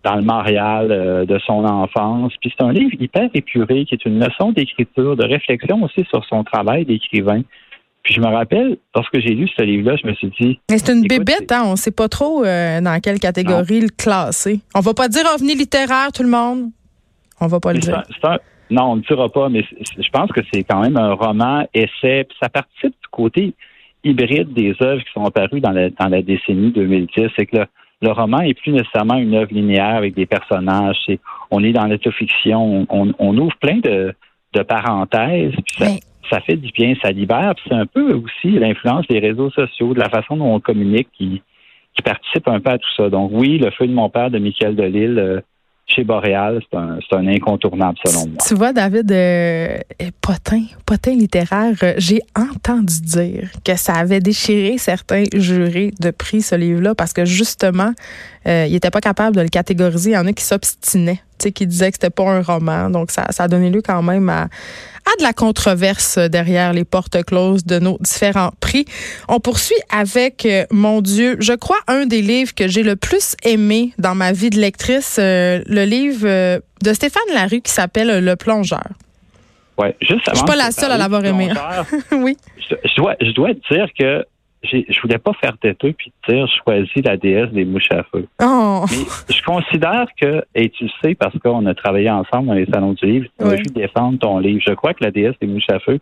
dans 0.05 0.15
le 0.15 0.21
Montréal 0.21 0.89
euh, 0.91 1.25
de 1.25 1.39
son 1.39 1.65
enfance. 1.65 2.31
Puis 2.39 2.53
c'est 2.55 2.63
un 2.63 2.71
livre 2.71 2.95
hyper 2.99 3.27
épuré 3.33 3.85
qui 3.85 3.95
est 3.95 4.05
une 4.05 4.23
leçon 4.23 4.51
d'écriture, 4.51 5.15
de 5.15 5.25
réflexion 5.25 5.81
aussi 5.83 6.05
sur 6.09 6.23
son 6.25 6.43
travail 6.43 6.85
d'écrivain. 6.85 7.41
Puis 8.05 8.13
je 8.13 8.21
me 8.21 8.27
rappelle, 8.27 8.77
lorsque 8.93 9.19
j'ai 9.19 9.33
lu 9.33 9.49
ce 9.57 9.63
livre-là, 9.63 9.97
je 10.01 10.07
me 10.07 10.13
suis 10.13 10.31
dit. 10.39 10.59
Mais 10.69 10.77
c'est 10.77 10.93
une 10.93 11.07
bébête, 11.07 11.51
hein? 11.51 11.63
On 11.65 11.71
ne 11.71 11.75
sait 11.75 11.89
pas 11.89 12.07
trop 12.07 12.45
euh, 12.45 12.79
dans 12.79 13.01
quelle 13.01 13.19
catégorie 13.19 13.81
le 13.81 13.89
classer. 13.89 14.59
On 14.75 14.79
va 14.79 14.93
pas 14.93 15.07
dire 15.07 15.23
ovni 15.33 15.55
littéraire, 15.55 16.11
tout 16.13 16.21
le 16.21 16.29
monde. 16.29 16.69
On 17.41 17.47
va 17.47 17.59
pas 17.59 17.73
le 17.73 17.79
dire. 17.79 18.03
non, 18.69 18.83
on 18.83 18.95
ne 18.97 19.01
le 19.01 19.07
dira 19.07 19.27
pas, 19.29 19.49
mais 19.49 19.63
je 19.63 20.09
pense 20.13 20.31
que 20.31 20.41
c'est 20.53 20.63
quand 20.63 20.81
même 20.81 20.97
un 20.97 21.13
roman, 21.13 21.67
essai, 21.73 22.25
puis 22.25 22.37
ça 22.39 22.47
participe 22.47 22.91
du 22.91 23.07
côté 23.09 23.55
hybride 24.03 24.53
des 24.53 24.75
œuvres 24.83 25.01
qui 25.01 25.11
sont 25.11 25.25
apparues 25.25 25.59
dans 25.59 25.71
la, 25.71 25.89
dans 25.89 26.07
la 26.07 26.21
décennie 26.21 26.69
2010. 26.69 27.29
C'est 27.35 27.47
que 27.47 27.65
le, 28.03 28.11
roman 28.11 28.41
est 28.41 28.53
plus 28.53 28.71
nécessairement 28.71 29.15
une 29.15 29.33
œuvre 29.33 29.51
linéaire 29.51 29.95
avec 29.95 30.13
des 30.13 30.27
personnages. 30.27 30.97
on 31.49 31.63
est 31.63 31.71
dans 31.71 31.87
l'autofiction, 31.87 32.85
on, 32.87 33.13
on, 33.17 33.37
ouvre 33.39 33.55
plein 33.59 33.77
de, 33.77 34.13
de 34.53 34.61
parenthèses. 34.61 35.53
Puis 35.65 35.75
ça 35.79 35.87
fait 36.41 36.55
du 36.55 36.71
bien, 36.71 36.93
ça 37.01 37.11
libère. 37.11 37.53
C'est 37.67 37.73
un 37.73 37.85
peu 37.85 38.13
aussi 38.13 38.51
l'influence 38.51 39.07
des 39.07 39.19
réseaux 39.19 39.51
sociaux, 39.51 39.93
de 39.93 39.99
la 39.99 40.09
façon 40.09 40.37
dont 40.37 40.53
on 40.53 40.59
communique 40.59 41.09
qui, 41.17 41.41
participe 42.03 42.47
un 42.49 42.59
peu 42.59 42.71
à 42.71 42.77
tout 42.77 42.93
ça. 42.97 43.09
Donc 43.09 43.31
oui, 43.33 43.57
le 43.57 43.71
feu 43.71 43.87
de 43.87 43.93
mon 43.93 44.09
père 44.09 44.29
de 44.29 44.37
Michael 44.37 44.75
Delille 44.75 45.17
euh, 45.17 45.39
chez 45.87 46.03
Boréal, 46.03 46.61
c'est 46.71 47.15
un, 47.15 47.27
incontournable 47.27 47.97
selon 48.03 48.27
moi. 48.27 48.37
Tu 48.45 48.55
vois, 48.55 48.73
David, 48.73 49.11
euh, 49.11 49.77
potin, 50.19 50.63
potin 50.85 51.11
littéraire, 51.11 51.75
euh, 51.83 51.93
j'ai 51.97 52.21
entendu 52.35 53.01
dire 53.01 53.49
que 53.63 53.75
ça 53.75 53.93
avait 53.93 54.19
déchiré 54.19 54.77
certains 54.77 55.23
jurés 55.33 55.91
de 55.99 56.11
prix, 56.11 56.41
ce 56.41 56.55
livre-là, 56.55 56.95
parce 56.95 57.13
que 57.13 57.25
justement, 57.25 57.91
euh, 58.47 58.65
il 58.67 58.73
n'était 58.73 58.89
pas 58.89 59.01
capable 59.01 59.35
de 59.35 59.41
le 59.41 59.49
catégoriser. 59.49 60.11
Il 60.11 60.13
y 60.13 60.17
en 60.17 60.25
a 60.25 60.33
qui 60.33 60.43
s'obstinaient, 60.43 61.21
qui 61.37 61.67
disaient 61.67 61.91
que 61.91 61.97
c'était 62.01 62.09
pas 62.09 62.29
un 62.29 62.41
roman. 62.41 62.89
Donc, 62.89 63.11
ça, 63.11 63.25
ça 63.29 63.43
a 63.43 63.47
donné 63.47 63.69
lieu 63.69 63.81
quand 63.81 64.01
même 64.01 64.29
à, 64.29 64.47
à 65.05 65.17
de 65.17 65.23
la 65.23 65.33
controverse 65.33 66.17
derrière 66.17 66.73
les 66.73 66.83
portes 66.83 67.23
closes 67.23 67.65
de 67.65 67.79
nos 67.79 67.97
différents 67.99 68.51
prix. 68.59 68.85
On 69.27 69.39
poursuit 69.39 69.75
avec, 69.89 70.45
euh, 70.45 70.65
mon 70.71 71.01
Dieu, 71.01 71.37
je 71.39 71.53
crois 71.53 71.79
un 71.87 72.05
des 72.05 72.21
livres 72.21 72.53
que 72.53 72.67
j'ai 72.67 72.83
le 72.83 72.95
plus 72.95 73.35
aimé 73.43 73.93
dans 73.97 74.15
ma 74.15 74.31
vie 74.31 74.49
de 74.49 74.59
lectrice, 74.59 75.17
euh, 75.19 75.61
le 75.67 75.85
livre 75.85 76.25
euh, 76.25 76.59
de 76.83 76.93
Stéphane 76.93 77.33
Larue 77.33 77.61
qui 77.61 77.71
s'appelle 77.71 78.23
Le 78.23 78.35
plongeur. 78.35 78.87
Ouais, 79.77 79.95
juste 80.01 80.21
Je 80.31 80.37
suis 80.37 80.45
pas 80.45 80.55
la 80.55 80.71
seule 80.71 80.91
à 80.91 80.97
l'avoir 80.97 81.23
aimé. 81.25 81.49
oui. 82.13 82.37
Je, 82.69 82.95
dois, 82.95 83.15
je 83.21 83.31
dois 83.31 83.49
te 83.53 83.73
dire 83.73 83.87
que 83.97 84.25
je 84.65 85.01
voulais 85.01 85.17
pas 85.17 85.33
faire 85.33 85.57
têteux 85.57 85.93
puis 85.93 86.11
te 86.25 86.31
dire 86.31 86.47
choisis 86.63 87.03
la 87.03 87.17
déesse 87.17 87.51
des 87.51 87.65
mouches 87.65 87.91
à 87.91 88.03
feu. 88.03 88.27
Oh. 88.41 88.85
Mais 88.89 89.33
je 89.33 89.41
considère 89.43 90.07
que, 90.19 90.43
et 90.53 90.69
tu 90.69 90.85
le 90.85 90.89
sais 91.01 91.15
parce 91.15 91.37
qu'on 91.39 91.65
a 91.65 91.73
travaillé 91.73 92.09
ensemble 92.09 92.47
dans 92.47 92.53
les 92.53 92.65
salons 92.65 92.93
du 92.93 93.05
livre, 93.05 93.27
tu 93.39 93.45
as 93.45 93.55
défendre 93.73 94.19
ton 94.19 94.39
livre. 94.39 94.61
Je 94.65 94.73
crois 94.73 94.93
que 94.93 95.03
la 95.03 95.11
déesse 95.11 95.35
des 95.41 95.47
mouches 95.47 95.69
à 95.69 95.79
feu 95.79 95.99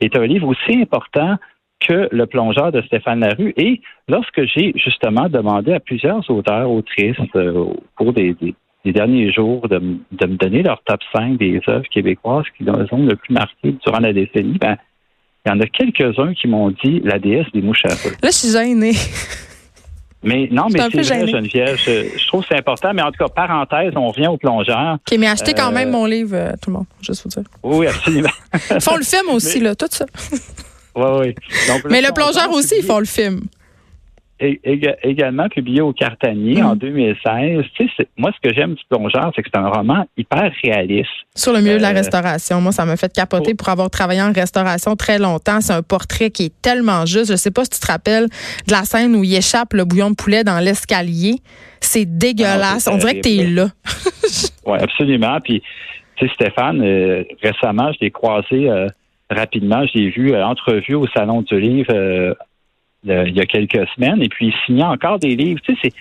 est 0.00 0.16
un 0.16 0.26
livre 0.26 0.48
aussi 0.48 0.80
important 0.80 1.36
que 1.80 2.08
Le 2.12 2.26
plongeur 2.26 2.72
de 2.72 2.82
Stéphane 2.82 3.20
Larue. 3.20 3.54
Et 3.56 3.80
lorsque 4.08 4.44
j'ai 4.44 4.72
justement 4.76 5.28
demandé 5.28 5.72
à 5.72 5.80
plusieurs 5.80 6.28
auteurs, 6.30 6.70
autrices, 6.70 7.16
euh, 7.36 7.52
au 7.52 7.76
cours 7.96 8.12
des, 8.12 8.36
derniers 8.84 9.32
jours, 9.32 9.66
de, 9.68 9.78
me 9.78 10.36
donner 10.36 10.62
leur 10.62 10.82
top 10.84 11.00
5 11.14 11.38
des 11.38 11.60
œuvres 11.68 11.88
québécoises 11.88 12.44
qui 12.56 12.64
les 12.64 12.70
ont 12.70 13.06
le 13.06 13.16
plus 13.16 13.32
marqué 13.32 13.74
durant 13.84 14.00
la 14.00 14.12
décennie, 14.12 14.58
ben, 14.58 14.76
il 15.46 15.48
y 15.48 15.52
en 15.52 15.60
a 15.60 15.66
quelques-uns 15.66 16.34
qui 16.34 16.48
m'ont 16.48 16.70
dit 16.70 17.00
la 17.04 17.18
déesse 17.18 17.46
des 17.54 17.62
mouches 17.62 17.84
à 17.84 17.90
feu. 17.90 18.10
Là, 18.22 18.28
je 18.30 18.36
suis 18.36 18.50
gênée. 18.50 18.94
Mais 20.22 20.48
non, 20.50 20.66
mais 20.70 20.80
c'est 20.80 21.00
vrai, 21.00 21.26
Geneviève. 21.26 21.78
Je, 21.78 22.26
trouve 22.26 22.42
que 22.42 22.48
c'est 22.50 22.58
important. 22.58 22.92
Mais 22.92 23.00
en 23.00 23.10
tout 23.10 23.24
cas, 23.24 23.28
parenthèse, 23.28 23.92
on 23.96 24.10
vient 24.10 24.30
au 24.30 24.36
plongeur. 24.36 24.94
OK, 24.94 25.18
mais 25.18 25.26
achetez 25.26 25.54
quand 25.54 25.72
même 25.72 25.88
euh, 25.88 25.92
mon 25.92 26.04
livre, 26.04 26.34
euh, 26.34 26.52
tout 26.60 26.68
le 26.68 26.76
monde, 26.76 26.86
juste 27.00 27.22
vous 27.22 27.30
dire. 27.30 27.44
Oui, 27.62 27.86
absolument. 27.86 28.28
ils 28.70 28.80
font 28.80 28.96
le 28.96 29.02
film 29.02 29.28
aussi, 29.32 29.60
là, 29.60 29.74
tout 29.74 29.86
ça. 29.90 30.04
oui, 30.94 31.04
oui. 31.20 31.34
mais 31.88 32.02
le 32.02 32.12
plongeur 32.12 32.50
aussi, 32.52 32.74
ils 32.78 32.84
font 32.84 32.98
le 32.98 33.06
film 33.06 33.40
également 34.40 35.48
publié 35.48 35.80
au 35.80 35.92
Cartanier 35.92 36.62
en 36.62 36.74
2016. 36.74 37.58
Mm. 37.58 37.62
Tu 37.74 37.88
sais, 37.96 38.08
moi, 38.16 38.32
ce 38.34 38.48
que 38.48 38.54
j'aime 38.54 38.74
du 38.74 38.82
plongeur, 38.88 39.30
c'est 39.34 39.42
que 39.42 39.50
c'est 39.52 39.60
un 39.60 39.68
roman 39.68 40.06
hyper 40.16 40.50
réaliste. 40.62 41.10
Sur 41.34 41.52
le 41.52 41.60
milieu 41.60 41.76
de 41.76 41.82
la 41.82 41.90
euh, 41.90 41.94
restauration, 41.94 42.60
moi, 42.60 42.72
ça 42.72 42.84
m'a 42.84 42.96
fait 42.96 43.12
capoter 43.12 43.54
pour 43.54 43.68
avoir 43.68 43.90
travaillé 43.90 44.22
en 44.22 44.32
restauration 44.32 44.96
très 44.96 45.18
longtemps. 45.18 45.60
C'est 45.60 45.72
un 45.72 45.82
portrait 45.82 46.30
qui 46.30 46.46
est 46.46 46.62
tellement 46.62 47.06
juste. 47.06 47.30
Je 47.30 47.36
sais 47.36 47.50
pas 47.50 47.64
si 47.64 47.70
tu 47.70 47.80
te 47.80 47.90
rappelles 47.90 48.28
de 48.66 48.72
la 48.72 48.84
scène 48.84 49.14
où 49.14 49.24
il 49.24 49.34
échappe 49.34 49.74
le 49.74 49.84
bouillon 49.84 50.10
de 50.10 50.16
poulet 50.16 50.44
dans 50.44 50.58
l'escalier. 50.58 51.36
C'est 51.80 52.06
dégueulasse. 52.06 52.88
Ah, 52.88 52.92
On 52.94 52.98
dirait 52.98 53.20
que 53.20 53.28
tu 53.28 53.36
es 53.36 53.46
là. 53.46 53.68
oui, 54.66 54.78
absolument. 54.80 55.38
Puis, 55.42 55.62
tu 56.16 56.26
sais, 56.26 56.34
Stéphane, 56.34 56.82
euh, 56.82 57.24
récemment, 57.42 57.92
je 57.92 57.98
l'ai 58.00 58.10
croisé 58.10 58.68
euh, 58.68 58.88
rapidement. 59.30 59.84
Je 59.86 59.98
l'ai 59.98 60.10
vu 60.10 60.34
entrevue 60.34 60.94
au 60.94 61.06
Salon 61.08 61.42
du 61.42 61.60
Livre 61.60 62.36
il 63.04 63.34
y 63.34 63.40
a 63.40 63.46
quelques 63.46 63.86
semaines, 63.94 64.22
et 64.22 64.28
puis 64.28 64.48
il 64.48 64.54
signait 64.66 64.84
encore 64.84 65.18
des 65.18 65.34
livres. 65.36 65.60
Tu 65.62 65.76
sais, 65.76 65.92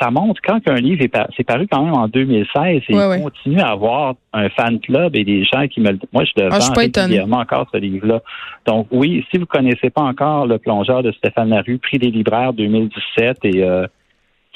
ça 0.00 0.10
montre 0.10 0.40
quand 0.42 0.60
un 0.68 0.76
livre 0.76 1.02
est 1.02 1.08
paru, 1.08 1.44
paru 1.46 1.68
quand 1.70 1.84
même 1.84 1.94
en 1.94 2.08
2016 2.08 2.56
et 2.66 2.82
il 2.88 3.22
continue 3.22 3.60
à 3.60 3.68
avoir 3.68 4.14
un 4.32 4.48
fan 4.50 4.80
club 4.80 5.14
et 5.14 5.24
des 5.24 5.44
gens 5.44 5.66
qui 5.68 5.80
me 5.80 5.92
le 5.92 5.98
moi 6.12 6.24
je 6.24 6.42
le 6.42 6.48
ah, 6.50 6.58
vends 6.58 6.74
régulièrement 6.74 7.38
encore 7.38 7.68
ce 7.72 7.78
livre-là. 7.78 8.20
Donc 8.66 8.88
oui, 8.90 9.24
si 9.30 9.38
vous 9.38 9.46
connaissez 9.46 9.90
pas 9.90 10.02
encore 10.02 10.46
le 10.46 10.58
plongeur 10.58 11.02
de 11.02 11.12
Stéphane 11.12 11.50
Larue, 11.50 11.78
prix 11.78 11.98
des 11.98 12.10
libraires 12.10 12.52
2017 12.52 13.38
et 13.44 13.62
euh, 13.62 13.86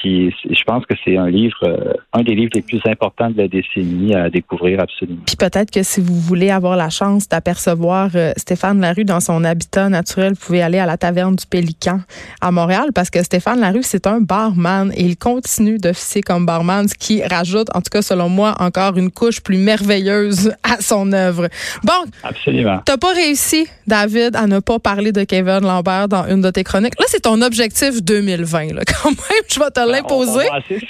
je 0.05 0.65
pense 0.65 0.87
que 0.87 0.95
c'est 1.05 1.17
un 1.17 1.29
livre, 1.29 1.59
euh, 1.65 1.93
un 2.13 2.23
des 2.23 2.35
livres 2.35 2.53
les 2.55 2.63
plus 2.63 2.81
importants 2.87 3.31
de 3.31 3.39
la 3.39 3.49
décennie 3.49 4.15
à 4.15 4.31
découvrir 4.31 4.81
absolument. 4.81 5.23
Puis 5.27 5.37
peut-être 5.37 5.71
que 5.71 5.83
si 5.83 6.01
vous 6.01 6.15
voulez 6.15 6.51
avoir 6.51 6.77
la 6.77 6.91
chance 6.91 7.29
d'apercevoir 7.29 8.11
euh, 8.15 8.33
Stéphane 8.37 8.81
Larue 8.81 9.05
dans 9.05 9.21
son 9.21 9.45
habitat 9.45 9.89
naturel, 9.89 10.35
vous 10.35 10.47
pouvez 10.47 10.63
aller 10.63 10.79
à 10.79 10.87
la 10.87 10.97
taverne 10.97 11.37
du 11.37 11.47
Pélican 11.47 12.01
à 12.41 12.51
Montréal 12.53 12.91
parce 12.95 13.11
que 13.11 13.23
Stéphane 13.23 13.61
Larue, 13.61 13.83
c'est 13.83 14.07
un 14.07 14.21
barman 14.21 14.93
et 14.97 15.05
il 15.05 15.17
continue 15.17 15.79
d'officier 15.79 16.23
comme 16.23 16.47
barman, 16.47 16.87
ce 16.89 16.95
qui 16.95 17.23
rajoute, 17.23 17.69
en 17.75 17.81
tout 17.81 17.91
cas 17.91 18.03
selon 18.03 18.29
moi, 18.29 18.55
encore 18.61 18.97
une 18.97 19.11
couche 19.11 19.41
plus 19.41 19.59
merveilleuse 19.59 20.53
à 20.63 20.81
son 20.81 21.13
œuvre. 21.13 21.49
Bon, 21.83 22.11
absolument. 22.23 22.81
T'as 22.85 22.99
pas 22.99 23.13
réussi, 23.13 23.67
David, 23.87 24.37
à 24.37 24.47
ne 24.47 24.61
pas 24.61 24.79
parler 24.79 25.13
de 25.13 25.25
Kevin 25.25 25.61
Lambert 25.61 26.09
dans 26.09 26.27
une 26.27 26.41
de 26.41 26.51
tes 26.51 26.65
chroniques. 26.65 26.99
Là, 26.99 27.07
c'est 27.09 27.23
ton 27.23 27.41
objectif 27.43 28.03
2020, 28.03 28.75
là, 28.75 28.83
quand 29.03 29.11
même. 29.11 29.43
Je 29.49 29.59
vais 29.59 29.71
te 29.71 29.88
l'imposer. 29.89 30.49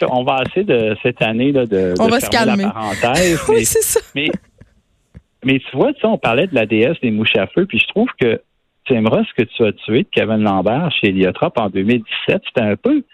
On, 0.08 0.24
va 0.24 0.42
essayer 0.46 0.64
de 0.64 0.96
cette 1.02 1.22
année 1.22 1.52
là, 1.52 1.66
de, 1.66 1.94
on 2.00 2.08
va 2.08 2.20
se 2.20 2.30
calmer. 2.30 2.64
la 2.64 2.70
parenthèse. 2.70 3.40
oui, 3.48 3.64
c'est 3.64 3.82
ça. 3.82 4.00
Mais, 4.14 4.28
mais 5.44 5.58
tu 5.58 5.76
vois, 5.76 5.92
tu 5.92 6.04
on 6.06 6.18
parlait 6.18 6.46
de 6.46 6.54
la 6.54 6.66
déesse 6.66 7.00
des 7.00 7.10
mouches 7.10 7.36
à 7.36 7.46
feu, 7.46 7.66
puis 7.66 7.78
je 7.78 7.86
trouve 7.88 8.08
que 8.20 8.40
tu 8.84 8.94
aimeras 8.94 9.22
ce 9.24 9.42
que 9.42 9.48
tu 9.48 9.64
as 9.64 9.72
tué 9.72 10.02
de 10.02 10.08
Kevin 10.10 10.42
Lambert 10.42 10.90
chez 10.92 11.08
Eliotrop 11.08 11.58
en 11.58 11.68
2017. 11.68 12.42
C'était 12.46 12.60
un 12.62 12.76
peu 12.76 13.04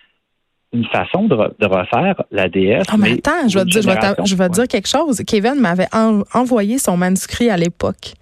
une 0.75 0.85
façon 0.87 1.25
de, 1.25 1.35
refaire 1.35 2.23
la 2.33 2.49
déesse. 2.49 2.87
Oh, 2.93 2.97
mais, 2.99 3.12
attends, 3.12 3.49
je 3.49 3.59
vais, 3.59 3.64
dire, 3.64 3.83
je 4.25 4.37
vais, 4.37 4.49
dire 4.49 4.69
quelque 4.69 4.88
chose. 4.88 5.23
Kevin 5.26 5.54
m'avait 5.54 5.87
envoyé 6.35 6.78
son 6.78 6.97
manuscrit 6.97 7.49
à 7.49 7.57
l'époque. 7.57 8.14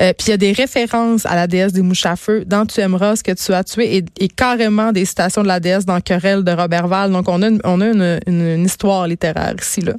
Euh, 0.00 0.12
puis 0.16 0.28
il 0.28 0.30
y 0.30 0.32
a 0.32 0.38
des 0.38 0.52
références 0.52 1.26
à 1.26 1.36
la 1.36 1.46
déesse 1.46 1.72
des 1.72 1.82
mouches 1.82 2.06
à 2.06 2.16
feu 2.16 2.44
dans 2.46 2.64
Tu 2.64 2.80
aimeras 2.80 3.16
ce 3.16 3.22
que 3.22 3.32
tu 3.32 3.52
as 3.52 3.62
tué 3.62 4.04
et, 4.18 4.28
carrément 4.28 4.92
des 4.92 5.04
citations 5.04 5.42
de 5.42 5.48
la 5.48 5.60
déesse 5.60 5.84
dans 5.84 6.00
Querelle 6.00 6.44
de 6.44 6.52
Robert 6.52 6.88
Val. 6.88 7.12
Donc 7.12 7.28
on 7.28 7.42
a 7.42 7.48
une, 7.48 7.60
on 7.64 7.80
a 7.80 8.18
une, 8.26 8.64
histoire 8.64 9.06
littéraire 9.06 9.54
ici, 9.60 9.82
là. 9.82 9.92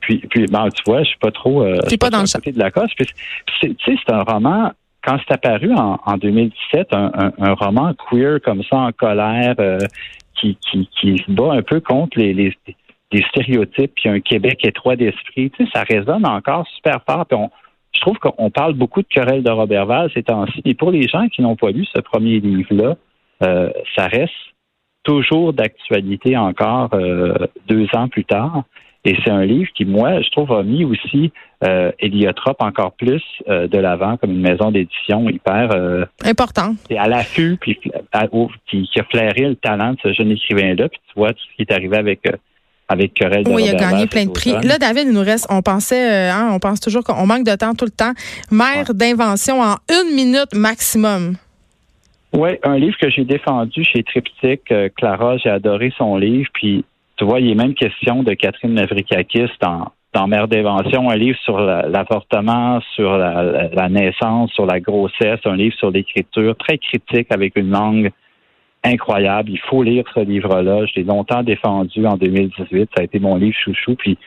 Puis, 0.00 0.18
puis 0.30 0.46
ben, 0.46 0.68
tu 0.70 0.82
vois, 0.86 1.02
je 1.02 1.08
suis 1.08 1.18
pas 1.18 1.32
trop. 1.32 1.64
Euh, 1.64 1.80
pas, 1.98 2.10
dans 2.10 2.20
le 2.20 2.32
côté 2.32 2.52
de 2.52 2.58
la 2.58 2.70
cause. 2.70 2.88
Tu 2.96 3.06
sais, 3.60 3.74
c'est 3.84 4.12
un 4.12 4.22
roman 4.22 4.70
quand 5.06 5.18
c'est 5.18 5.34
apparu 5.34 5.72
en, 5.72 6.16
2017, 6.16 6.88
un, 6.92 7.54
roman 7.54 7.94
queer 7.94 8.40
comme 8.44 8.62
ça 8.64 8.76
en 8.76 8.92
colère 8.92 9.54
euh, 9.60 9.78
qui, 10.34 10.58
qui, 10.60 11.18
se 11.18 11.30
bat 11.30 11.52
un 11.52 11.62
peu 11.62 11.80
contre 11.80 12.18
les, 12.18 12.56
stéréotypes, 13.28 13.92
puis 13.94 14.08
un 14.08 14.20
Québec 14.20 14.64
étroit 14.64 14.96
d'esprit, 14.96 15.50
ça 15.72 15.82
résonne 15.88 16.26
encore 16.26 16.66
super 16.74 17.00
fort. 17.08 17.24
Puis 17.26 17.38
je 17.92 18.00
trouve 18.00 18.18
qu'on 18.18 18.50
parle 18.50 18.74
beaucoup 18.74 19.00
de 19.00 19.06
querelle 19.08 19.42
de 19.42 19.50
Robert 19.50 19.86
Val 19.86 20.10
ces 20.12 20.24
temps-ci. 20.24 20.60
Et 20.64 20.74
pour 20.74 20.90
les 20.90 21.06
gens 21.06 21.28
qui 21.28 21.40
n'ont 21.40 21.56
pas 21.56 21.70
lu 21.70 21.86
ce 21.94 22.00
premier 22.00 22.40
livre-là, 22.40 22.96
euh, 23.42 23.70
ça 23.94 24.06
reste 24.08 24.32
toujours 25.04 25.52
d'actualité 25.52 26.36
encore 26.36 26.90
euh, 26.94 27.34
deux 27.68 27.86
ans 27.94 28.08
plus 28.08 28.24
tard. 28.24 28.64
Et 29.06 29.16
c'est 29.24 29.30
un 29.30 29.44
livre 29.44 29.70
qui, 29.72 29.84
moi, 29.84 30.20
je 30.20 30.28
trouve, 30.30 30.50
a 30.52 30.64
mis 30.64 30.84
aussi 30.84 31.30
euh, 31.62 31.92
Eliotrop 32.00 32.56
encore 32.58 32.90
plus 32.92 33.22
euh, 33.48 33.68
de 33.68 33.78
l'avant 33.78 34.16
comme 34.16 34.32
une 34.32 34.40
maison 34.40 34.72
d'édition 34.72 35.30
hyper 35.30 35.70
euh, 35.72 36.04
important. 36.24 36.74
Et 36.90 36.98
à 36.98 37.06
l'affût, 37.06 37.56
puis 37.60 37.76
qui, 37.76 37.90
qui, 38.66 39.00
a 39.00 39.04
flairé 39.04 39.42
le 39.42 39.54
talent 39.54 39.92
de 39.92 39.98
ce 40.02 40.12
jeune 40.12 40.32
écrivain-là. 40.32 40.88
Puis 40.88 41.00
tu 41.06 41.12
vois 41.14 41.32
tout 41.32 41.38
ce 41.50 41.54
qui 41.54 41.62
est 41.62 41.72
arrivé 41.72 41.96
avec 41.96 42.26
euh, 42.26 42.32
avec 42.88 43.14
Querelle 43.14 43.44
de 43.44 43.50
Oui, 43.50 43.64
il 43.66 43.70
a 43.70 43.74
gagné 43.74 44.06
plein 44.06 44.26
de 44.26 44.32
prix. 44.32 44.52
Là, 44.62 44.78
David, 44.78 45.04
il 45.06 45.12
nous 45.12 45.20
reste, 45.20 45.46
on 45.50 45.62
pensait, 45.62 46.28
hein, 46.28 46.50
on 46.52 46.58
pense 46.58 46.80
toujours 46.80 47.02
qu'on 47.04 47.26
manque 47.26 47.44
de 47.44 47.54
temps 47.54 47.74
tout 47.74 47.84
le 47.84 47.90
temps. 47.90 48.12
Mère 48.50 48.92
d'invention 48.92 49.60
en 49.60 49.76
une 49.88 50.14
minute 50.14 50.54
maximum. 50.54 51.34
Oui, 52.32 52.50
un 52.62 52.78
livre 52.78 52.96
que 53.00 53.10
j'ai 53.10 53.24
défendu 53.24 53.82
chez 53.82 54.04
Triptyque. 54.04 54.72
Clara, 54.96 55.36
j'ai 55.38 55.50
adoré 55.50 55.92
son 55.96 56.16
livre. 56.16 56.48
Puis 56.54 56.84
tu 57.16 57.24
vois, 57.24 57.40
il 57.40 57.50
est 57.50 57.54
même 57.54 57.74
question 57.74 58.22
de 58.22 58.34
Catherine 58.34 58.74
Navrikakis 58.74 59.50
dans, 59.60 59.92
dans 60.12 60.26
Mère 60.26 60.48
d'invention, 60.48 61.10
un 61.10 61.16
livre 61.16 61.38
sur 61.44 61.58
l'avortement, 61.58 62.80
sur 62.94 63.16
la, 63.16 63.88
naissance, 63.88 64.50
sur 64.52 64.66
la 64.66 64.80
grossesse, 64.80 65.40
un 65.44 65.56
livre 65.56 65.74
sur 65.76 65.90
l'écriture, 65.90 66.56
très 66.56 66.78
critique 66.78 67.28
avec 67.30 67.56
une 67.56 67.70
langue 67.70 68.10
incroyable. 68.84 69.50
Il 69.50 69.60
faut 69.60 69.82
lire 69.82 70.04
ce 70.14 70.20
livre-là. 70.20 70.86
Je 70.86 70.94
l'ai 70.96 71.04
longtemps 71.04 71.42
défendu 71.42 72.06
en 72.06 72.16
2018. 72.16 72.90
Ça 72.94 73.00
a 73.00 73.04
été 73.04 73.18
mon 73.18 73.36
livre 73.36 73.56
chouchou. 73.56 73.94
Puis 73.96 74.18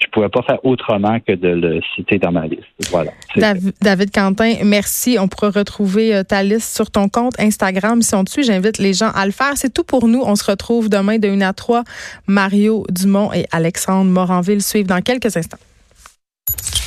je 0.00 0.06
pouvais 0.12 0.28
pas 0.28 0.42
faire 0.42 0.64
autrement 0.64 1.18
que 1.20 1.32
de 1.32 1.48
le 1.48 1.80
citer 1.94 2.18
dans 2.18 2.30
ma 2.30 2.46
liste. 2.46 2.62
Voilà. 2.90 3.10
David, 3.36 4.10
Quentin, 4.12 4.54
merci. 4.64 5.18
On 5.18 5.26
pourra 5.26 5.50
retrouver 5.50 6.14
euh, 6.14 6.22
ta 6.22 6.42
liste 6.42 6.74
sur 6.74 6.90
ton 6.90 7.08
compte 7.08 7.38
Instagram. 7.40 8.00
Si 8.02 8.14
on 8.14 8.22
te 8.22 8.30
suit, 8.30 8.44
j'invite 8.44 8.78
les 8.78 8.92
gens 8.92 9.10
à 9.10 9.26
le 9.26 9.32
faire. 9.32 9.52
C'est 9.56 9.72
tout 9.74 9.84
pour 9.84 10.06
nous. 10.06 10.22
On 10.24 10.36
se 10.36 10.48
retrouve 10.48 10.88
demain 10.88 11.18
de 11.18 11.28
1 11.28 11.40
à 11.40 11.52
3. 11.52 11.82
Mario 12.28 12.84
Dumont 12.90 13.32
et 13.32 13.46
Alexandre 13.50 14.10
Moranville 14.10 14.62
suivent 14.62 14.86
dans 14.86 15.02
quelques 15.02 15.36
instants. 15.36 15.58